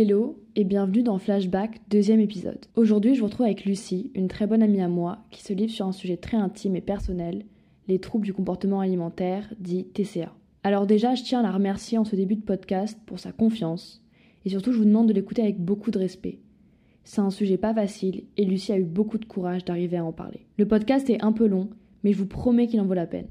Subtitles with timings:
[0.00, 2.66] Hello et bienvenue dans Flashback, deuxième épisode.
[2.76, 5.72] Aujourd'hui, je vous retrouve avec Lucie, une très bonne amie à moi, qui se livre
[5.72, 7.44] sur un sujet très intime et personnel,
[7.88, 10.32] les troubles du comportement alimentaire, dit TCA.
[10.62, 14.00] Alors déjà, je tiens à la remercier en ce début de podcast pour sa confiance,
[14.44, 16.38] et surtout, je vous demande de l'écouter avec beaucoup de respect.
[17.02, 20.12] C'est un sujet pas facile, et Lucie a eu beaucoup de courage d'arriver à en
[20.12, 20.46] parler.
[20.58, 21.70] Le podcast est un peu long,
[22.04, 23.26] mais je vous promets qu'il en vaut la peine.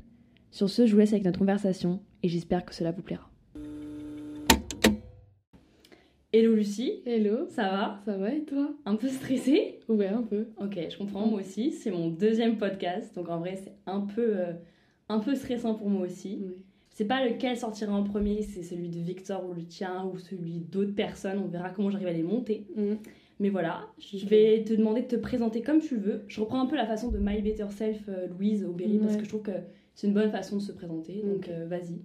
[0.52, 3.32] Sur ce, je vous laisse avec notre conversation, et j'espère que cela vous plaira.
[6.38, 8.00] Hello Lucie, Hello, ça va?
[8.06, 8.70] Ça va et toi?
[8.86, 9.80] Un peu stressée?
[9.90, 10.46] Ouais, un peu.
[10.62, 11.72] Ok, je comprends, moi aussi.
[11.72, 14.54] C'est mon deuxième podcast, donc en vrai, c'est un peu, euh,
[15.10, 16.40] un peu stressant pour moi aussi.
[16.92, 20.20] Je sais pas lequel sortira en premier, c'est celui de Victor ou le tien ou
[20.20, 21.40] celui d'autres personnes.
[21.44, 22.68] On verra comment j'arrive à les monter.
[22.76, 22.98] Mm.
[23.40, 26.22] Mais voilà, je vais te demander de te présenter comme tu veux.
[26.28, 29.18] Je reprends un peu la façon de My Better Self, euh, Louise Aubéry, parce Ouais.
[29.18, 29.52] que je trouve que
[29.98, 31.24] c'est une bonne façon de se présenter.
[31.26, 32.00] Donc euh, vas-y.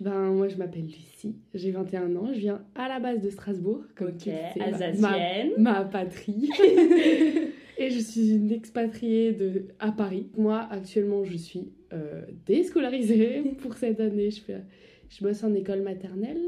[0.00, 3.82] Ben, moi, je m'appelle Lucie, j'ai 21 ans, je viens à la base de Strasbourg,
[3.96, 5.50] comme Ok, tu le sais, ma- alsacienne.
[5.58, 6.48] Ma, ma patrie.
[7.78, 10.28] et je suis une expatriée de, à Paris.
[10.36, 14.30] Moi, actuellement, je suis euh, déscolarisée pour cette année.
[14.30, 14.62] Je, fais,
[15.08, 16.40] je bosse en école maternelle.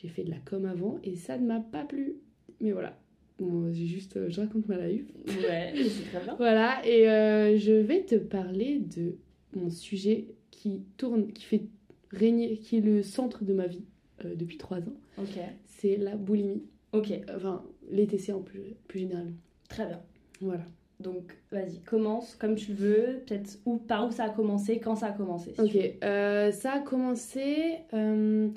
[0.00, 2.16] J'ai fait de la com avant et ça ne m'a pas plu.
[2.60, 2.98] Mais voilà.
[3.38, 5.06] Bon, j'ai juste, euh, je raconte ma life.
[5.26, 6.34] Ouais, c'est très bien.
[6.38, 9.16] Voilà, et euh, je vais te parler de
[9.54, 11.62] mon sujet qui tourne, qui fait
[12.10, 13.84] régner, qui est le centre de ma vie
[14.24, 14.96] euh, depuis trois ans.
[15.18, 19.32] Ok, C'est la boulimie, ok, enfin les TC en plus, plus généralement.
[19.68, 20.00] très bien.
[20.40, 20.64] Voilà.
[21.00, 23.22] Donc vas-y, commence comme tu veux.
[23.26, 25.52] Peut-être où, par où ça a commencé, quand ça a commencé.
[25.54, 28.48] si Ok, euh, ça a commencé euh,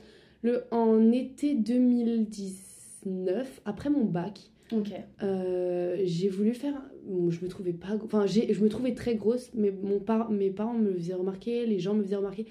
[0.43, 4.39] le, en été 2019, après mon bac.
[4.71, 4.91] Ok.
[5.23, 6.79] Euh, j'ai voulu faire.
[7.05, 7.95] Bon, je me trouvais pas.
[8.03, 11.79] Enfin, je me trouvais très grosse, mais mon par, mes parents me faisaient remarquer, les
[11.79, 12.45] gens me faisaient remarquer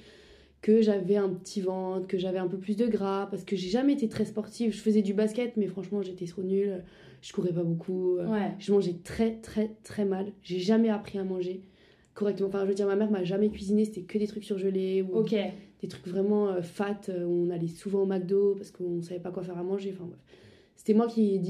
[0.62, 3.68] que j'avais un petit ventre, que j'avais un peu plus de gras, parce que j'ai
[3.68, 4.72] jamais été très sportive.
[4.72, 6.82] Je faisais du basket, mais franchement, j'étais trop nulle.
[7.20, 8.16] Je courais pas beaucoup.
[8.16, 8.52] euh, Ouais.
[8.58, 10.32] Je mangeais très, très, très mal.
[10.42, 11.60] J'ai jamais appris à manger
[12.14, 12.48] correctement.
[12.48, 15.16] Enfin, je veux dire, ma mère m'a jamais cuisiné, c'était que des trucs surgelés ou
[15.82, 17.00] des trucs vraiment euh, fat.
[17.10, 19.92] euh, où on allait souvent au McDo parce qu'on savait pas quoi faire à manger.
[19.94, 20.20] Enfin, bref.
[20.86, 21.40] C'était moi qui,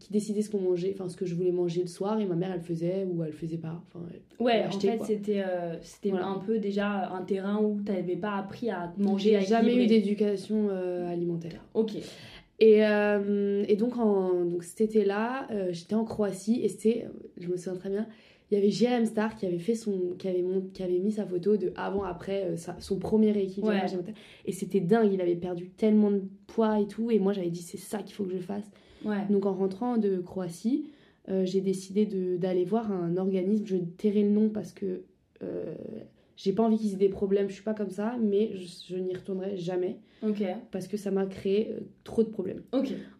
[0.00, 2.36] qui décidais ce qu'on mangeait, enfin ce que je voulais manger le soir, et ma
[2.36, 3.82] mère elle faisait ou elle faisait pas.
[3.86, 4.02] Enfin,
[4.40, 6.28] Ouais, en fait, c'était euh, c'était Voilà.
[6.28, 9.76] un peu déjà un terrain où tu n'avais pas appris à manger à j'ai jamais
[9.76, 11.62] eu d'éducation euh, alimentaire.
[11.74, 11.96] Ok.
[12.60, 17.06] Et, euh, et donc, en, donc cet été-là, j'étais en Croatie et c'était,
[17.36, 18.06] je me souviens très bien,
[18.50, 21.12] il y avait JM Star qui avait fait son, qui avait, mon- qui avait mis
[21.12, 24.14] sa photo de avant après euh, sa- son premier rééquilibrage Ouais.
[24.46, 27.62] et c'était dingue, il avait perdu tellement de poids et tout et moi j'avais dit
[27.62, 28.70] c'est ça qu'il faut que je fasse.
[29.04, 29.26] Ouais.
[29.30, 30.90] Donc en rentrant de Croatie,
[31.28, 32.06] euh, j'ai décidé
[32.38, 35.02] d'aller voir un organisme, je tairai le nom parce que
[35.42, 35.74] euh,
[36.40, 38.96] j'ai pas envie qu'ils aient des problèmes, je suis pas comme ça, mais je, je
[38.96, 39.98] n'y retournerai jamais
[40.70, 42.62] parce que ça m'a créé euh, trop de problèmes.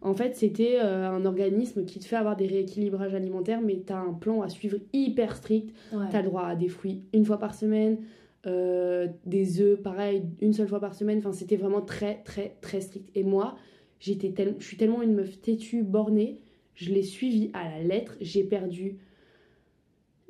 [0.01, 3.91] En fait, c'était euh, un organisme qui te fait avoir des rééquilibrages alimentaires, mais tu
[3.93, 5.75] as un plan à suivre hyper strict.
[5.93, 6.05] Ouais.
[6.09, 7.99] Tu as le droit à des fruits une fois par semaine,
[8.47, 11.17] euh, des œufs, pareil, une seule fois par semaine.
[11.19, 13.09] Enfin, c'était vraiment très, très, très strict.
[13.15, 13.57] Et moi,
[13.99, 16.39] j'étais tel- je suis tellement une meuf têtue, bornée,
[16.73, 18.15] je l'ai suivi à la lettre.
[18.21, 18.97] J'ai perdu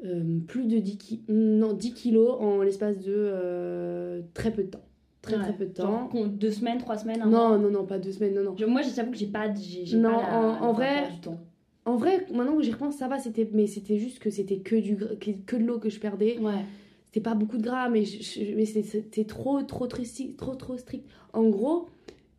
[0.05, 4.69] euh, plus de 10, ki- non, 10 kilos en l'espace de euh, très peu de
[4.69, 4.83] temps.
[5.21, 5.41] Très, Ouais.
[5.43, 6.09] très peu de temps.
[6.27, 8.55] deux semaines, trois semaines, Non, non, non, pas deux semaines, non, non.
[8.57, 11.39] Je- Moi, j'avoue que j'ai pas, j'ai Non, pas la- en- vrai- du temps.
[11.85, 14.75] En vrai, maintenant que j'y repense, ça va, c'était, mais c'était juste que c'était que,
[14.77, 16.37] du, que, que de l'eau que je perdais.
[16.39, 16.63] Ouais.
[17.07, 20.77] C'était pas beaucoup de gras, mais, je- mais c'était, trop, trop, trop, strict- trop, trop
[20.77, 21.05] strict.
[21.33, 21.87] En gros,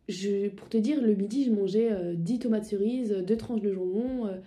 [0.07, 3.71] je, pour te dire, le midi, je mangeais euh, 10 tomates cerises, deux tranches de
[3.73, 4.37] jambon, euh,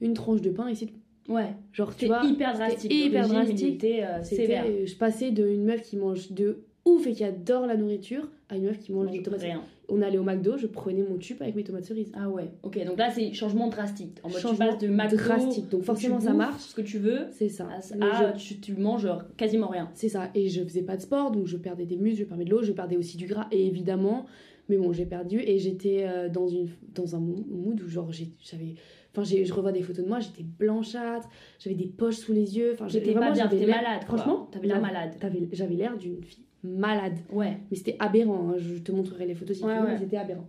[0.00, 0.94] une tranche de pain, et c'est tout.
[1.28, 1.54] Ouais.
[1.72, 2.92] Genre, tu vois, hyper drastique.
[2.92, 3.84] hyper drastique.
[3.84, 4.64] euh, c'était- sévère.
[4.84, 8.64] je passais d'une meuf qui mange de ouf et qui adore la nourriture à une
[8.64, 9.62] meuf qui mange Mange des tomates rien.
[9.88, 12.10] On allait au McDo, je prenais mon tube avec mes tomates cerises.
[12.14, 12.50] Ah ouais.
[12.62, 12.82] Ok.
[12.86, 14.18] Donc là, c'est changement drastique.
[14.22, 15.68] En mode, tu Changement passes de McDo, drastique.
[15.68, 16.60] Donc forcément, tu ça marche.
[16.62, 17.26] Ce que tu veux.
[17.32, 17.68] C'est ça.
[17.90, 19.06] Je- tu, tu manges
[19.36, 19.90] quasiment rien.
[19.94, 20.30] C'est ça.
[20.34, 22.62] Et je faisais pas de sport, donc je perdais des muscles, je perdais de l'eau,
[22.62, 23.46] je perdais aussi du gras.
[23.52, 24.24] Et évidemment,
[24.68, 25.40] mais bon, j'ai perdu.
[25.40, 28.74] Et j'étais euh, dans, une, dans un mo- mood où, genre, j'avais.
[29.12, 31.28] Enfin, j'ai- je revois des photos de moi, j'étais blanchâtre,
[31.58, 32.72] j'avais des poches sous les yeux.
[32.72, 33.34] Enfin, J'étais j'étais vraiment.
[33.66, 34.04] malade.
[34.04, 35.14] Franchement, t'avais l'air la- malade.
[35.20, 37.18] t'avais- J'avais l'air d'une fille malade.
[37.30, 37.58] Ouais.
[37.70, 38.50] Mais c'était aberrant.
[38.50, 38.54] hein.
[38.58, 39.92] Je te montrerai les photos si Ouais, tu veux, ouais.
[39.94, 40.48] mais c'était aberrant.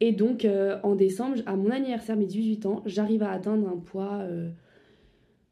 [0.00, 3.76] Et donc, euh, en décembre, à mon anniversaire, mes 18 ans, j'arrive à atteindre un
[3.76, 4.18] poids.
[4.22, 4.50] euh,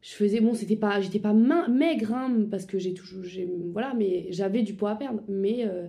[0.01, 0.39] je faisais.
[0.39, 1.01] Bon, c'était pas.
[1.01, 3.23] J'étais pas maigre, hein, parce que j'ai toujours.
[3.23, 5.21] j'ai- Voilà, mais j'avais du poids à perdre.
[5.27, 5.65] Mais.
[5.67, 5.87] euh,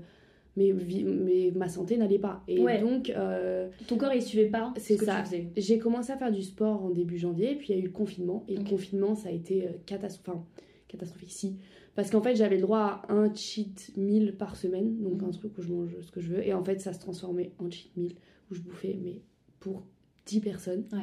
[0.65, 2.43] mais, ma santé n'allait pas.
[2.49, 2.81] Et Ouais.
[2.81, 5.25] donc, euh, Ton corps, il suivait pas C'est ce que ça.
[5.57, 7.91] j'ai commencé à faire du sport en début janvier, puis il y a eu le
[7.93, 8.45] confinement.
[8.49, 10.45] Et le confinement, ça a été euh, catastro- enfin,
[10.89, 11.31] catastrophique.
[11.33, 11.57] Si.
[11.95, 15.29] Parce qu'en fait, j'avais le droit à un cheat meal par semaine, donc Mhm.
[15.29, 16.47] un truc où je mange ce que je veux.
[16.47, 18.13] Et en fait, ça se transformait en cheat meal,
[18.51, 19.21] où je bouffais, mais
[19.59, 19.83] pour
[20.27, 20.99] 10 personnes Ouais.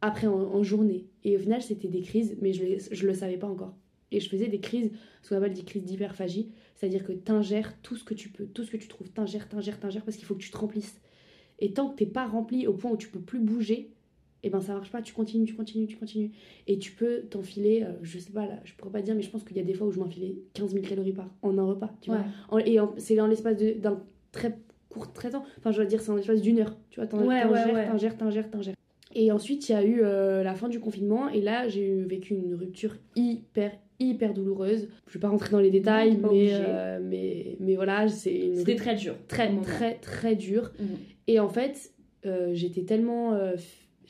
[0.00, 1.06] après en, en journée.
[1.24, 3.76] Et au final, c'était des crises, mais je, je le savais pas encore.
[4.10, 4.90] Et je faisais des crises,
[5.22, 8.64] ce qu'on appelle des crises d'hyperphagie, c'est-à-dire que t'ingères tout ce que tu peux, tout
[8.64, 11.00] ce que tu trouves, t'ingères, t'ingères, t'ingères, parce qu'il faut que tu te remplisses.
[11.58, 13.90] Et tant que t'es pas rempli au point où tu peux plus bouger,
[14.44, 16.30] et ben ça marche pas, tu continues, tu continues, tu continues.
[16.68, 19.30] Et tu peux t'enfiler, euh, je sais pas, là, je pourrais pas dire, mais je
[19.30, 21.64] pense qu'il y a des fois où je m'enfilais 15 000 calories par en un
[21.64, 22.20] repas, tu vois.
[22.50, 24.00] En- et c'est dans l'espace d'un
[24.30, 24.56] très
[24.88, 25.44] court très temps.
[25.58, 26.76] Enfin, je veux dire, c'est en l'espace d'une heure.
[26.90, 27.86] Tu vois, t'ingères, ouais, ouais.
[27.88, 28.74] t'ingères, t'ingères, t'ingères.
[29.14, 31.28] Et ensuite, il y a eu euh, la fin du confinement.
[31.30, 34.88] Et là, j'ai vécu une rupture hyper, hyper douloureuse.
[35.06, 38.76] Je vais pas rentrer dans les détails, mais, euh, mais, mais voilà, c'est une C'était
[38.76, 39.14] très dur.
[39.28, 40.72] très, très, très dure.
[40.78, 40.86] Mhm.
[41.26, 41.92] Et en fait,
[42.26, 43.34] euh, j'étais tellement.
[43.34, 43.56] euh,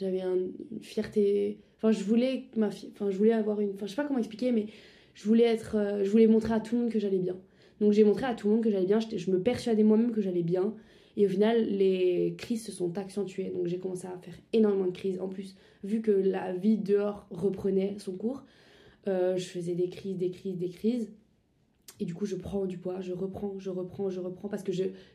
[0.00, 1.58] J'avais un- une fierté.
[1.76, 3.70] Enfin, je voulais ma fi- Enfin, je voulais avoir une.
[3.70, 4.66] Enfin, je sais pas comment expliquer, mais
[5.14, 5.76] je voulais être.
[6.04, 7.36] je voulais montrer à tout le monde que j'allais bien.
[7.80, 9.00] Donc, j'ai montré à tout le monde que j'allais bien.
[9.00, 10.72] Je me persuadais moi-même que j'allais bien.
[11.16, 13.50] Et au final, les crises se sont accentuées.
[13.52, 15.18] Donc, j'ai commencé à faire énormément de crises.
[15.20, 18.44] En plus, vu que la vie dehors reprenait son cours,
[19.08, 21.08] euh, je faisais des crises, des crises, des crises.
[22.00, 24.70] Et du coup, je prends du poids, je reprends, je reprends, je reprends parce que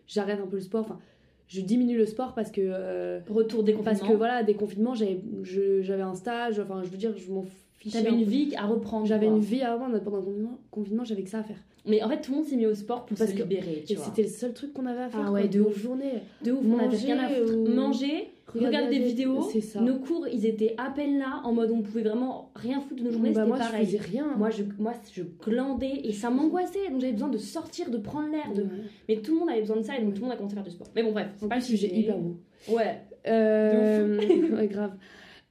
[0.07, 0.81] j'arrête un peu le sport.
[0.81, 0.99] Enfin,
[1.47, 4.11] je diminue le sport parce que euh, Retour des parce confinements.
[4.11, 6.59] que voilà, des confinements, j'avais j'avais un stage.
[6.59, 7.45] Enfin, je veux dire, je m'en
[7.77, 7.99] fichais.
[8.03, 9.05] T'avais un une vie à reprendre.
[9.05, 11.59] J'avais une vie avant pendant le confinement, confinement j'avais que ça à faire.
[11.85, 13.83] Mais en fait, tout le monde s'est mis au sport pour Parce se que- libérer.
[13.85, 14.05] Tu Et vois.
[14.05, 15.21] c'était le seul truc qu'on avait à faire.
[15.25, 15.77] Ah ouais, de ouf.
[15.77, 16.21] journées.
[16.43, 17.53] de ouf, on avait rien à foutre.
[17.57, 19.41] ou- Manger, regarder des vidéos.
[19.61, 19.81] Ça.
[19.81, 23.07] Nos cours, ils étaient à peine là, en mode on pouvait vraiment rien foutre de
[23.07, 23.29] nos journées.
[23.31, 23.85] bah, c'était moi, pareil.
[23.85, 24.27] je faisais rien.
[24.37, 26.89] Moi je, moi, je glandais et ça m'angoissait.
[26.89, 28.51] Donc j'avais besoin de sortir, de prendre l'air.
[28.53, 28.63] De...
[28.63, 28.69] Ouais.
[29.09, 30.53] Mais tout le monde avait besoin de ça et donc tout le monde a commencé
[30.53, 30.87] à faire du sport.
[30.95, 32.37] Mais bon, bref, c'est pas le sujet hyper beau.
[32.69, 33.01] Ouais.
[33.27, 34.19] Euh,
[34.57, 34.93] ouais, grave.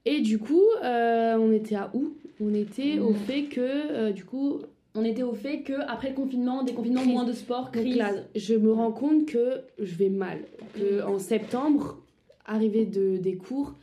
[0.05, 2.13] Et du coup, euh, on était à où?
[2.41, 4.59] On était au fait que, euh, du coup,
[4.95, 7.13] On était au fait que après le confinement, déconfinement, Crise.
[7.13, 7.95] moins de sport, donc crise.
[7.95, 10.39] là, je me rends compte que je vais mal.
[10.75, 12.02] Que en septembre,
[12.45, 13.75] arrivé de, des cours,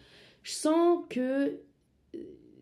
[0.42, 2.18] je sens que euh,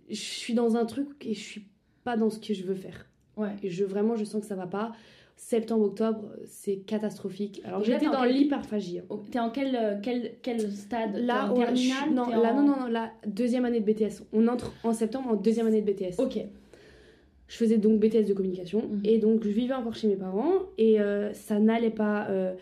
[0.08, 1.66] je suis dans un truc et je suis
[2.04, 3.06] pas dans ce que je veux faire.
[3.36, 3.54] Ouais.
[3.62, 4.92] Et je, vraiment, je sens que ça va pas.
[5.36, 7.60] Septembre, octobre, c'est catastrophique.
[7.64, 8.98] Alors j'étais dans quel- l'hyperphagie.
[8.98, 9.04] hein.
[9.08, 12.56] Oh, T'es en quel, euh, quel, quel stade Là, en on- terminale non, là, en-
[12.62, 14.24] non, non, non, la deuxième année de BTS.
[14.32, 16.18] On entre en septembre en deuxième année de BTS.
[16.18, 16.38] Ok.
[17.46, 19.00] Je faisais donc BTS de communication Mhm.
[19.04, 22.28] et donc je vivais encore chez mes parents et euh, ça n'allait pas.
[22.28, 22.54] euh,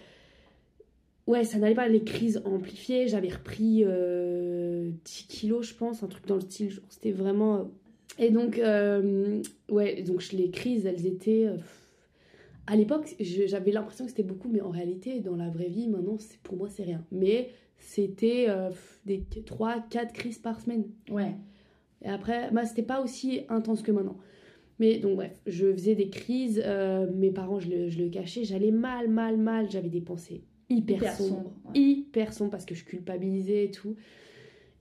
[1.26, 3.08] Ouais, ça n'allait pas, les crises amplifiées.
[3.08, 6.70] J'avais repris euh, 10 kilos, je pense, un truc dans le style.
[6.70, 7.56] genre, C'était vraiment.
[7.58, 7.62] euh,
[8.18, 11.46] Et donc, euh, ouais, donc les crises, elles étaient.
[11.46, 11.56] euh,
[12.68, 16.16] à l'époque, j'avais l'impression que c'était beaucoup, mais en réalité, dans la vraie vie, maintenant,
[16.18, 17.04] c'est- pour moi, c'est rien.
[17.12, 18.70] Mais c'était euh,
[19.04, 20.84] des 3-4 crises par semaine.
[21.10, 21.34] Ouais.
[22.04, 24.16] Et après, bah, c'était pas aussi intense que maintenant.
[24.78, 26.60] Mais donc, bref, je faisais des crises.
[26.64, 28.44] euh, mes parents, je le, je le cachais.
[28.44, 29.70] J'allais mal, mal, mal.
[29.70, 31.52] J'avais des pensées hyper, sombre.
[31.66, 31.78] ouais.
[31.80, 33.96] Hyper sombres parce que je culpabilisais et tout.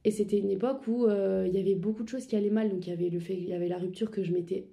[0.03, 2.69] Et c'était une époque où euh, il y avait beaucoup de choses qui allaient mal.
[2.69, 4.67] Donc, il y avait le fait qu'il y avait la rupture que je m'étais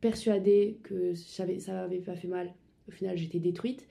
[0.00, 2.52] persuadée que ça m'avait pas fait mal.
[2.88, 3.86] Au final, j'étais détruite.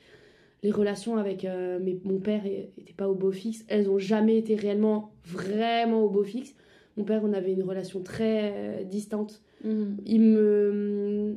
[0.64, 3.66] Les relations avec euh, mes- mon père n'étaient pas au beau fixe.
[3.68, 6.56] Elles ont jamais été réellement, vraiment au beau fixe.
[6.98, 9.42] Mon père, on avait une relation très euh, distante.
[9.66, 9.98] Mhm.
[10.06, 11.36] Il me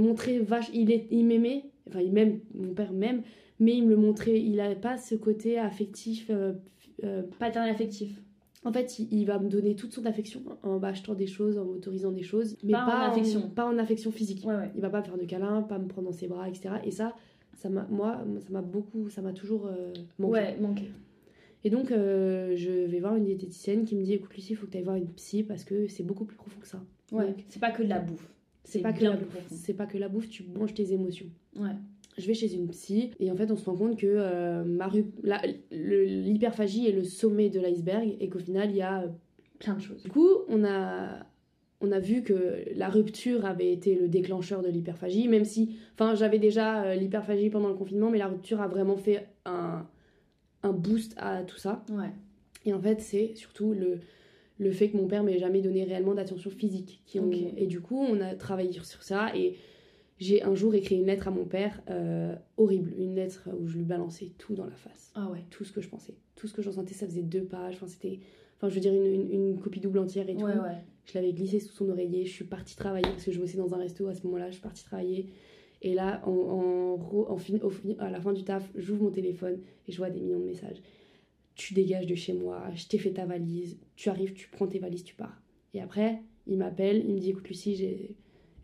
[0.00, 3.22] montrait vache, il est, il m'aimait, enfin il m'aime, mon père m'aime,
[3.58, 6.28] mais il me le montrait, il n'avait pas ce côté affectif.
[6.30, 6.52] euh,
[7.04, 8.20] euh, Paternel affectif.
[8.64, 11.64] en fait, il, il va me donner toute son affection en m'achetant des choses, en
[11.64, 13.48] m'autorisant des choses, mais Pas en affection.
[13.48, 14.44] pas en affection physique.
[14.46, 14.70] Ouais, ouais.
[14.74, 16.74] Il va pas me faire de câlins, pas me prendre dans ses bras, etc.
[16.84, 17.14] Et ça,
[17.56, 20.32] ça m'a, moi, ça m'a beaucoup, ça m'a toujours euh, manqué.
[20.32, 20.90] Ouais, manqué.
[21.64, 24.66] Et donc, euh, je vais voir une diététicienne qui me dit écoute, Lucie, il faut
[24.66, 26.82] que tu ailles voir une psy parce que c'est beaucoup plus profond que ça.
[27.12, 27.34] Ouais.
[27.48, 28.30] C'est pas que de la bouffe.
[28.64, 29.18] C'est pas que la.
[29.50, 31.26] C'est pas que la bouffe, tu manges tes émotions.
[31.56, 31.70] Ouais.
[32.18, 34.88] Je vais chez une psy et en fait, on se rend compte que euh, ma
[34.88, 35.40] ru- la-
[35.70, 39.02] le- l'hyperphagie est le sommet de l'iceberg et qu'au final, il y a.
[39.02, 39.08] euh,
[39.58, 40.02] Plein de choses.
[40.02, 41.26] Du coup, on a.
[41.82, 46.14] On a vu que la rupture avait été le déclencheur de l'hyperphagie, même si, enfin,
[46.14, 49.86] j'avais déjà euh, l'hyperphagie pendant le confinement, mais la rupture a vraiment fait un,
[50.62, 51.82] un boost à tout ça.
[51.90, 52.10] Ouais.
[52.66, 54.00] Et en fait, c'est surtout le,
[54.60, 57.02] le fait que mon père m'ait jamais donné réellement d'attention physique.
[57.06, 57.28] Qui ont-.
[57.56, 59.34] Et du coup, on a travaillé sur ça.
[59.34, 59.56] Et
[60.18, 62.92] j'ai un jour écrit une lettre à mon père, euh, horrible.
[62.98, 65.10] Une lettre où je lui balançais tout dans la face.
[65.14, 65.44] Ah ouais.
[65.50, 66.14] Tout ce que je pensais.
[66.36, 67.74] Tout ce que je ressentais, ça faisait deux pages.
[67.74, 68.20] Enfin, c'était.
[68.58, 70.44] Enfin, je veux dire, une, une- une copie double entière et tout.
[70.44, 70.84] Ouais, ouais.
[71.06, 72.26] Je l'avais glissé sous son oreiller.
[72.26, 74.48] Je suis partie travailler parce que je bossais dans un resto à ce moment-là.
[74.48, 75.26] Je suis partie travailler.
[75.82, 79.04] Et là, en, en, ro- en fin- au fin- à la fin du taf, j'ouvre
[79.04, 80.82] mon téléphone et je vois des millions de messages.
[81.60, 84.78] Tu dégages de chez moi, je t'ai fait ta valise, tu arrives, tu prends tes
[84.78, 85.42] valises, tu pars.
[85.74, 87.76] Et après, il m'appelle, il me dit écoute Lucie,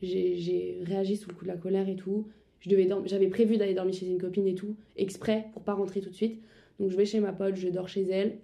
[0.00, 2.26] j'ai, réagi sous le coup de la colère et tout.
[2.60, 6.00] Je devais j'avais prévu d'aller dormir chez une copine et tout, exprès pour pas rentrer
[6.00, 6.40] tout de suite.
[6.80, 8.38] Donc je vais chez ma pote, je dors chez elle.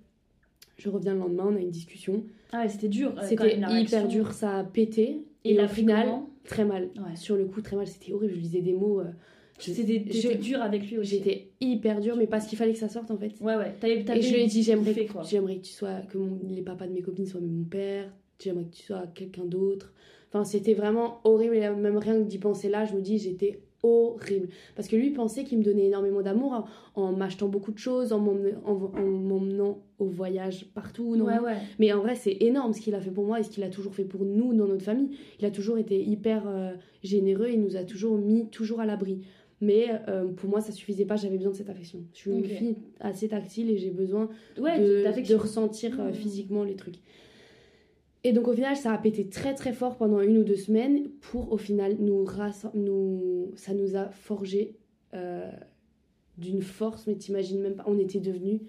[0.77, 2.27] Je reviens le lendemain, on a une discussion.
[2.53, 3.15] Ah ouais, c'était dur.
[3.19, 5.23] euh, C'était hyper dur, ça a pété.
[5.45, 6.31] Et Et, la au final, comment?
[6.45, 6.91] très mal.
[6.97, 7.17] Ouais.
[7.17, 7.87] Sur le coup, très mal.
[7.87, 8.35] C'était horrible.
[8.35, 9.01] Je lisais des mots.
[9.01, 9.13] euh,
[9.59, 11.17] t'étais dur avec lui aussi.
[11.17, 13.33] J'étais hyper dur, mais parce qu'il fallait que ça sorte en fait.
[13.41, 13.75] Ouais, ouais.
[13.85, 17.03] Et je lui ai dit j'aimerais que, tu sois que mon- les papas de mes
[17.03, 19.93] copines soient mon père j'aimerais que tu sois quelqu'un d'autre
[20.29, 23.61] enfin c'était vraiment horrible et même rien que d'y penser là je me dis j'étais
[23.85, 26.67] horrible parce que lui pensait qu'il me donnait énormément d'amour
[26.97, 31.27] en, en m'achetant beaucoup de choses en m'emmenant, en- en m'emmenant au voyage partout non
[31.27, 31.57] Ouais, ouais.
[31.79, 33.69] mais en vrai c'est énorme ce qu'il a fait pour moi et ce qu'il a
[33.71, 36.73] toujours fait pour nous dans notre famille il a toujours été hyper euh,
[37.05, 39.21] généreux il nous a toujours mis toujours à l'abri
[39.63, 42.45] mais euh, pour moi ça suffisait pas j'avais besoin de cette affection je suis une
[42.45, 44.29] fille assez tactile et j'ai besoin
[44.59, 46.13] Ouais, de, de ressentir euh, Mhm.
[46.15, 46.97] physiquement les trucs.
[48.25, 51.09] Et donc au final, ça a pété très très fort pendant une ou deux semaines
[51.21, 52.25] pour au final nous,
[52.75, 54.77] nous ça nous a forgé
[55.15, 55.51] euh,
[56.39, 58.61] d'une force, mais t'imagines même pas, on était devenus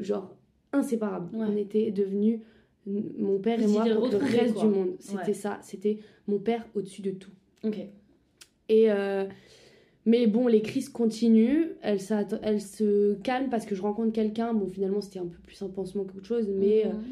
[0.00, 0.34] genre
[0.72, 1.34] inséparables.
[1.36, 1.46] Ouais.
[1.48, 2.40] On était devenus
[2.86, 4.62] mon père et moi contre le reste quoi.
[4.62, 4.94] du monde.
[4.98, 5.32] C'était Ouais.
[5.32, 7.30] ça, c'était mon père au-dessus de tout.
[7.64, 7.78] Ok.
[8.68, 9.26] Et euh,
[10.06, 11.98] mais bon, les crises continuent, elles,
[12.42, 14.54] elles se calment parce que je rencontre quelqu'un.
[14.54, 17.02] Bon, finalement, c'était un peu plus un pansement qu'autre chose, mais euh, Mhm.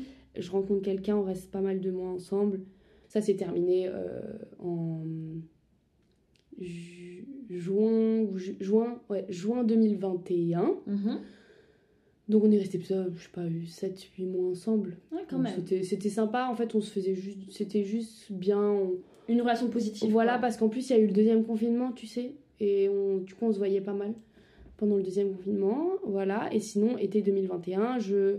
[0.43, 2.61] je rencontre quelqu'un, on reste pas mal de mois ensemble.
[3.09, 4.21] Ça s'est terminé euh,
[4.61, 5.03] en
[6.61, 10.77] ju- juin, ou ju- juin, ouais, juin 2021.
[10.87, 11.19] Mhm.
[12.29, 14.97] Donc on est resté, ça, je sais pas, 7-8 mois ensemble.
[15.13, 15.55] Ouais, quand Donc même.
[15.57, 18.61] C'était c'était sympa, en fait, on se faisait juste, c'était juste bien.
[18.63, 18.95] on-
[19.29, 20.11] Une relation positive.
[20.11, 20.41] voilà, quoi.
[20.43, 22.33] parce qu'en plus, il y a eu le deuxième confinement, tu sais.
[22.61, 24.15] Et on, du coup, on se voyait pas mal
[24.77, 25.93] pendant le deuxième confinement.
[26.05, 26.53] Voilà.
[26.53, 28.39] Et sinon, été 2021, je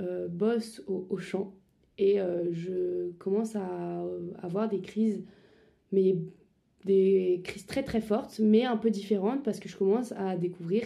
[0.00, 1.54] euh, bosse au, au champ.
[1.98, 5.22] Et euh, je commence à euh, avoir des crises,
[5.92, 6.16] mais
[6.84, 10.84] des crises très très fortes, mais un peu différentes, parce que je commence à découvrir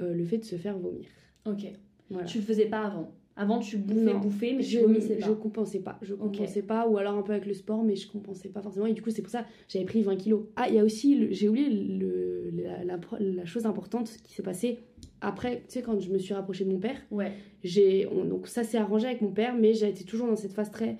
[0.00, 1.06] euh, le fait de se faire vomir.
[1.46, 1.66] Ok.
[2.10, 2.26] Voilà.
[2.26, 3.12] Tu le faisais pas avant.
[3.34, 4.18] Avant, tu bouffais, Non.
[4.20, 5.26] bouffais, mais je, tu vomissais pas.
[5.26, 8.06] je compensais pas, je compensais pas, ou alors un peu avec le sport, mais je
[8.06, 8.84] compensais pas forcément.
[8.86, 10.42] Et du coup, c'est pour ça j'avais pris 20 kilos.
[10.56, 14.42] Ah, il y a aussi, j'ai oublié le, la, la, la chose importante qui s'est
[14.42, 14.80] passée
[15.22, 16.96] après, tu sais, quand je me suis rapprochée de mon père.
[17.10, 17.32] Ouais.
[17.64, 20.52] J'ai, on- donc ça s'est arrangé avec mon père, mais j'ai été toujours dans cette
[20.52, 20.96] phase très.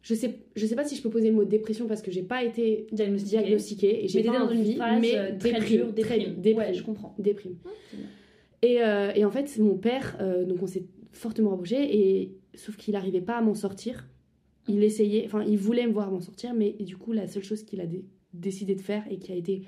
[0.00, 2.22] Je sais, je sais pas si je peux poser le mot dépression parce que j'ai
[2.22, 3.38] pas été Diagnostiqué.
[3.42, 6.56] diagnostiquée et j'ai pas dans une phase mais euh, très déprime, dure, très- déprime.
[6.56, 7.14] Ouais, je comprends.
[7.18, 7.56] déprime.
[8.62, 12.76] Et, euh, et en fait, mon père, euh, donc on s'est fortement rapprochés, et sauf
[12.76, 14.08] qu'il n'arrivait pas à m'en sortir.
[14.68, 17.62] Il essayait, enfin, il voulait me voir m'en sortir, mais du coup, la seule chose
[17.64, 19.62] qu'il a dé- décidé de faire et qui a été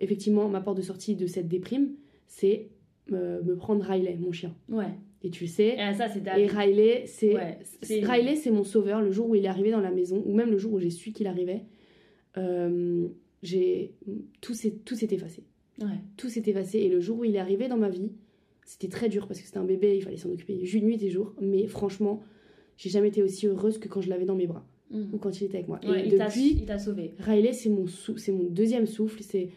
[0.00, 1.92] effectivement ma porte de sortie de cette déprime,
[2.26, 2.68] c'est
[3.12, 4.54] euh, me prendre Riley, mon chien.
[4.68, 4.92] Ouais.
[5.22, 5.76] Et tu le sais.
[5.78, 6.46] Et ça, c'est Et.
[6.48, 7.58] Riley, c'est Ouais,
[8.04, 9.00] Riley, c'est mon sauveur.
[9.00, 10.90] Le jour où il est arrivé dans la maison, ou même le jour où j'ai
[10.90, 11.62] su qu'il arrivait,
[12.36, 13.08] euh,
[13.42, 13.94] j'ai
[14.40, 15.44] tout s'est tout s'est effacé
[15.80, 15.98] Ouais.
[16.16, 16.78] tout s'est effacé.
[16.80, 18.10] Et le jour où il est arrivé dans ma vie,
[18.64, 21.34] c'était très dur parce que c'était un bébé, il fallait s'en occuper nuit et jour.
[21.40, 22.22] Mais franchement,
[22.76, 25.08] j'ai jamais été aussi heureuse que quand je l'avais dans mes bras Mhm.
[25.12, 25.80] ou quand il était avec moi.
[25.86, 27.14] Ouais, et il t'a- depuis, il t'a sauvé.
[27.18, 29.22] Riley, c'est mon, sou- mon deuxième souffle.
[29.22, 29.48] C'est,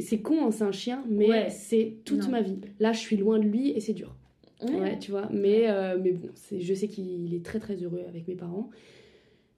[0.00, 1.50] c'est, con, hein, c'est un chien, mais Ouais.
[1.50, 2.28] c'est toute Non.
[2.30, 2.56] ma vie.
[2.80, 4.14] Là, je suis loin de lui et c'est dur.
[4.62, 4.74] Ouais.
[4.80, 5.28] Ouais, tu vois.
[5.32, 6.28] Mais, euh, mais bon,
[6.58, 8.70] je sais qu'il est très très heureux avec mes parents.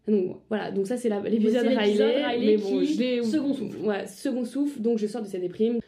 [0.09, 2.25] Donc voilà, donc ça c'est l'épisode Riley.
[2.27, 3.77] Riley mais bon, qui- je second souffle.
[3.79, 5.79] Ouais, second souffle, donc je sors de cette déprime.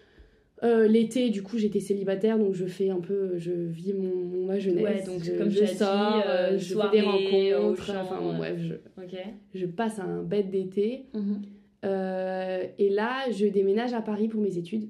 [0.63, 4.59] Euh, L'été, du coup, j'étais célibataire, donc je fais un peu, je vis mon, ma
[4.61, 4.85] jeunesse.
[4.85, 7.53] Ouais, donc, je, comme je tu as dit, sors, euh, euh, je soirée, fais des
[7.55, 8.55] rencontres, champ, enfin bon, ouais.
[8.55, 8.61] bref,
[9.55, 11.07] je, je passe un bête d'été.
[11.15, 11.43] Mhm.
[11.85, 14.89] Euh, et là, je déménage à Paris pour mes études.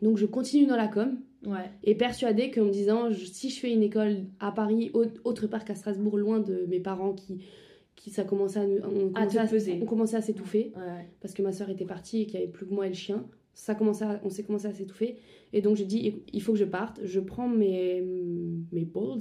[0.00, 1.68] Donc je continue dans la com Ouais.
[1.82, 5.46] et persuadée qu'en me disant je- si je fais une école à Paris, au- autre
[5.46, 7.44] part qu'à Strasbourg, loin de mes parents qui,
[7.96, 11.04] qui ça commençait à, nous- on À commençait on commençait à s'étouffer Ouais.
[11.20, 12.94] parce que ma soeur était partie et qu'il n'y avait plus que moi et le
[12.94, 13.26] chien.
[13.54, 15.16] Ça commençait à- on s'est commencé à s'étouffer.
[15.52, 17.00] Et donc je dis, il faut que je parte.
[17.04, 18.02] Je prends mes,
[18.72, 19.20] mes balls.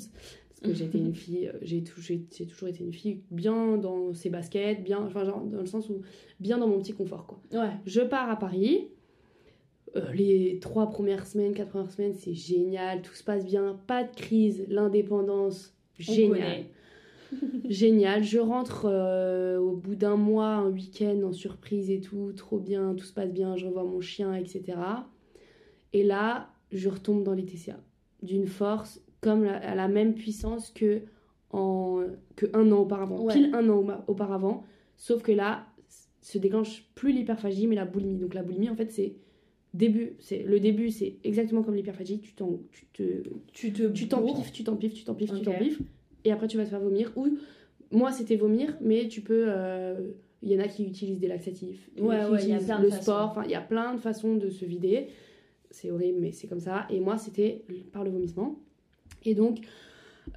[0.49, 3.77] Parce que j'étais une fille, euh, j'ai tou- j'ai- j'ai toujours été une fille bien
[3.77, 6.01] dans ses baskets, bien, enfin, genre, dans le sens où
[6.39, 7.27] bien dans mon petit confort.
[7.27, 7.41] Quoi.
[7.61, 7.71] Ouais.
[7.85, 8.87] Je pars à Paris.
[9.95, 13.01] Euh, les trois premières semaines, quatre premières semaines, c'est génial.
[13.03, 13.79] Tout se passe bien.
[13.85, 14.65] Pas de crise.
[14.67, 16.63] L'indépendance, génial.
[17.69, 22.59] Génial, je rentre euh, au bout d'un mois, un week-end en surprise et tout, trop
[22.59, 24.63] bien, tout se passe bien, je revois mon chien, etc.
[25.93, 27.79] Et là, je retombe dans les TCA,
[28.21, 31.01] d'une force comme la, à la même puissance que,
[31.51, 32.03] en,
[32.35, 33.33] que un an auparavant, Ouais.
[33.33, 34.63] pile un an au- auparavant,
[34.97, 35.65] sauf que là,
[36.21, 38.17] se déclenche plus l'hyperphagie, mais la boulimie.
[38.17, 39.15] Donc la boulimie, en fait, c'est
[39.73, 43.23] début, c'est le début, c'est exactement comme l'hyperphagie, tu t'en, tu te,
[43.53, 45.37] Tu te tu t'empiffes, tu t'empiffes, tu t'empiffes, Ok.
[45.39, 45.81] tu t'empiffes,
[46.25, 47.11] et après tu vas te faire vomir.
[47.15, 47.37] Ou
[47.91, 49.45] moi c'était vomir, mais tu peux.
[49.47, 50.11] euh,
[50.41, 52.65] Il y en a qui utilisent des laxatifs, y Ouais, qui ouais, y a utilisent
[52.65, 53.01] plein de le façons.
[53.03, 55.07] sport, enfin il y a plein de façons de se vider.
[55.71, 56.85] C'est horrible, mais c'est comme ça.
[56.89, 58.59] Et moi c'était par le vomissement.
[59.25, 59.59] Et donc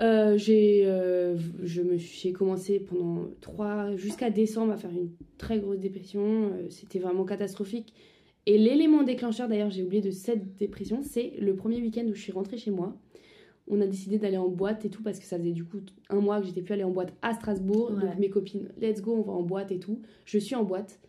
[0.00, 5.10] Euh, j'ai euh, je me suis j'ai commencé pendant trois jusqu'à décembre à faire une
[5.38, 7.92] très grosse dépression Euh, c'était vraiment catastrophique
[8.46, 12.20] et l'élément déclencheur d'ailleurs j'ai oublié de cette dépression c'est le premier week-end où je
[12.20, 12.96] suis rentrée chez moi
[13.68, 16.20] on a décidé d'aller en boîte et tout parce que ça faisait du coup un
[16.20, 18.00] mois que j'étais plus allée en boîte à Strasbourg Ouais.
[18.02, 21.00] donc mes copines let's go on va en boîte et tout je suis en boîte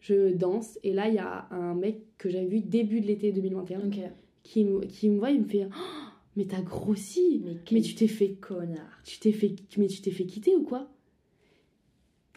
[0.00, 3.30] je danse et là il y a un mec que j'avais vu début de l'été
[3.32, 3.98] 2021 Ok.
[4.42, 7.94] qui me, qui me voit il me fait Oh, mais t'as grossi Mais, mais tu
[7.94, 9.00] t'es fait connard.
[9.04, 10.88] tu t'es fait mais tu t'es fait quitter ou quoi?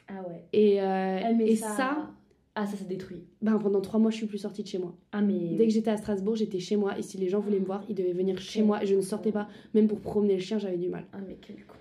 [0.08, 0.44] Ah ouais.
[0.54, 1.70] et, euh, mais et ça...
[1.76, 2.12] ça,
[2.58, 3.24] Ah, ça, ça détruit.
[3.42, 4.96] ben, pendant trois mois je suis plus sortie de chez moi.
[5.12, 5.56] Ah, mais.
[5.58, 7.84] dès que j'étais à Strasbourg j'étais chez moi et si les gens voulaient me voir
[7.90, 9.48] ils devaient venir chez Quel moi et je ne sortais pas.
[9.74, 11.06] Même pour promener le chien j'avais du mal.
[11.12, 11.76] Ah, mais quel con.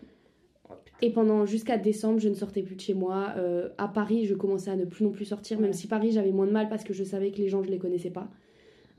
[0.71, 3.35] Oh, et pendant jusqu'à décembre je ne sortais plus de chez moi.
[3.37, 6.33] Euh, à Paris je commençais à ne plus non plus sortir même si Paris j'avais
[6.33, 8.29] moins de mal parce que je savais que les gens je les connaissais pas.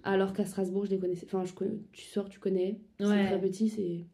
[0.03, 2.79] Alors qu'à Strasbourg je les connaissais enfin je connais- tu sors tu connais.
[3.00, 4.05] C'est très petit c'est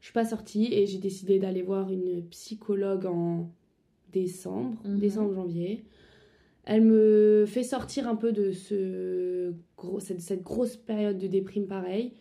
[0.00, 3.48] je suis pas sortie et j'ai décidé d'aller voir une psychologue en
[4.12, 4.98] décembre Mhm.
[4.98, 5.84] décembre janvier
[6.68, 11.66] elle me fait sortir un peu de ce gros, cette, cette grosse période de déprime
[11.66, 12.12] pareil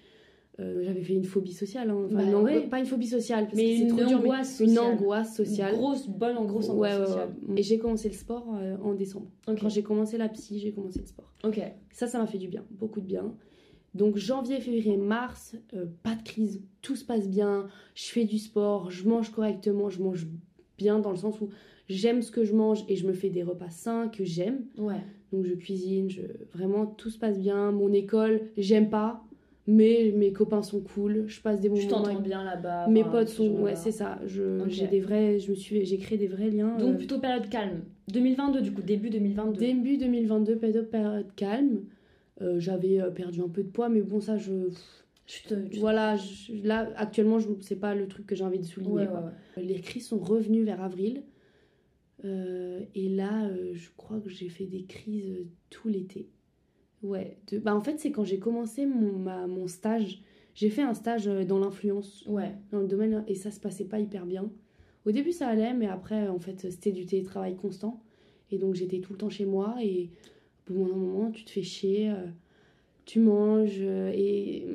[0.59, 2.01] Euh, j'avais fait une phobie sociale hein.
[2.05, 2.67] Enfin, Bah une ango- ouais.
[2.67, 4.93] pas une phobie sociale parce Mais que c'est une trop dur, mais angoisse une sociale.
[4.95, 7.29] angoisse sociale Une grosse, bonne, grosse angoisse ouais, sociale.
[7.49, 7.59] ouais.
[7.59, 10.99] et j'ai commencé le sport euh, en décembre quand j'ai commencé la psy j'ai commencé
[10.99, 11.61] le sport Ok.
[11.91, 13.35] ça, ça m'a fait du bien, beaucoup de bien.
[13.93, 18.37] Donc janvier, février, mars, euh, pas de crise, tout se passe bien, je fais du
[18.39, 20.27] sport, je mange correctement, je mange
[20.79, 21.49] bien dans le sens où
[21.87, 24.61] j'aime ce que je mange et je me fais des repas sains que j'aime.
[24.77, 25.01] Ouais.
[25.31, 26.21] Donc je cuisine, je...
[26.53, 27.71] vraiment tout se passe bien.
[27.71, 29.23] Mon école, j'aime pas,
[29.67, 32.03] mais mes copains sont cool, je passe des bons Tu moments.
[32.03, 32.87] t'entends bien là-bas.
[32.87, 34.19] Mes potes sont, ouais, c'est ça.
[34.25, 36.77] Je, j'ai des vrais, je me suis, j'ai créé des vrais liens.
[36.77, 37.81] Donc euh, plutôt période calme.
[38.11, 39.59] 2022 du coup, début 2022.
[39.59, 41.81] Début 2022, période, période calme.
[42.41, 44.69] Euh, J'avais euh, perdu un peu de poids, mais bon, ça, je.
[45.25, 45.55] Je te...
[45.55, 48.93] tu- Voilà, je- là, actuellement, je- c'est pas le truc que j'ai envie de souligner.
[48.93, 49.31] Ouais, ouais, quoi.
[49.57, 49.63] ouais.
[49.63, 51.23] Les crises sont revenues vers avril.
[52.25, 56.29] Euh, et là, euh, je crois que j'ai fait des crises euh, tout l'été.
[57.03, 57.37] Ouais.
[57.51, 60.21] de- Bah, en fait, c'est quand j'ai commencé mon, ma- mon stage.
[60.55, 62.55] J'ai fait un stage dans l'influence Ouais.
[62.71, 64.51] dans le domaine et ça se passait pas hyper bien.
[65.05, 68.01] Au début ça allait mais après en fait c'était du télétravail constant
[68.51, 70.09] et donc j'étais tout le temps chez moi et
[70.69, 72.25] au bout d'un moment tu te fais chier, euh,
[73.05, 74.65] tu manges et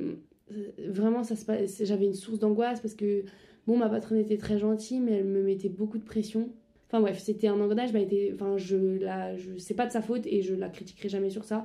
[0.89, 3.25] vraiment ça se passe j'avais une source d'angoisse parce que
[3.67, 6.49] bon ma patronne était très gentille mais elle me mettait beaucoup de pression.
[6.93, 9.93] Enfin bref, c'était un engrenage, mais elle était enfin je la je c'est pas de
[9.93, 11.65] sa faute et je la critiquerai jamais sur ça.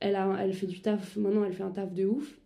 [0.00, 2.38] Elle a elle fait du taf maintenant, elle fait un taf de ouf.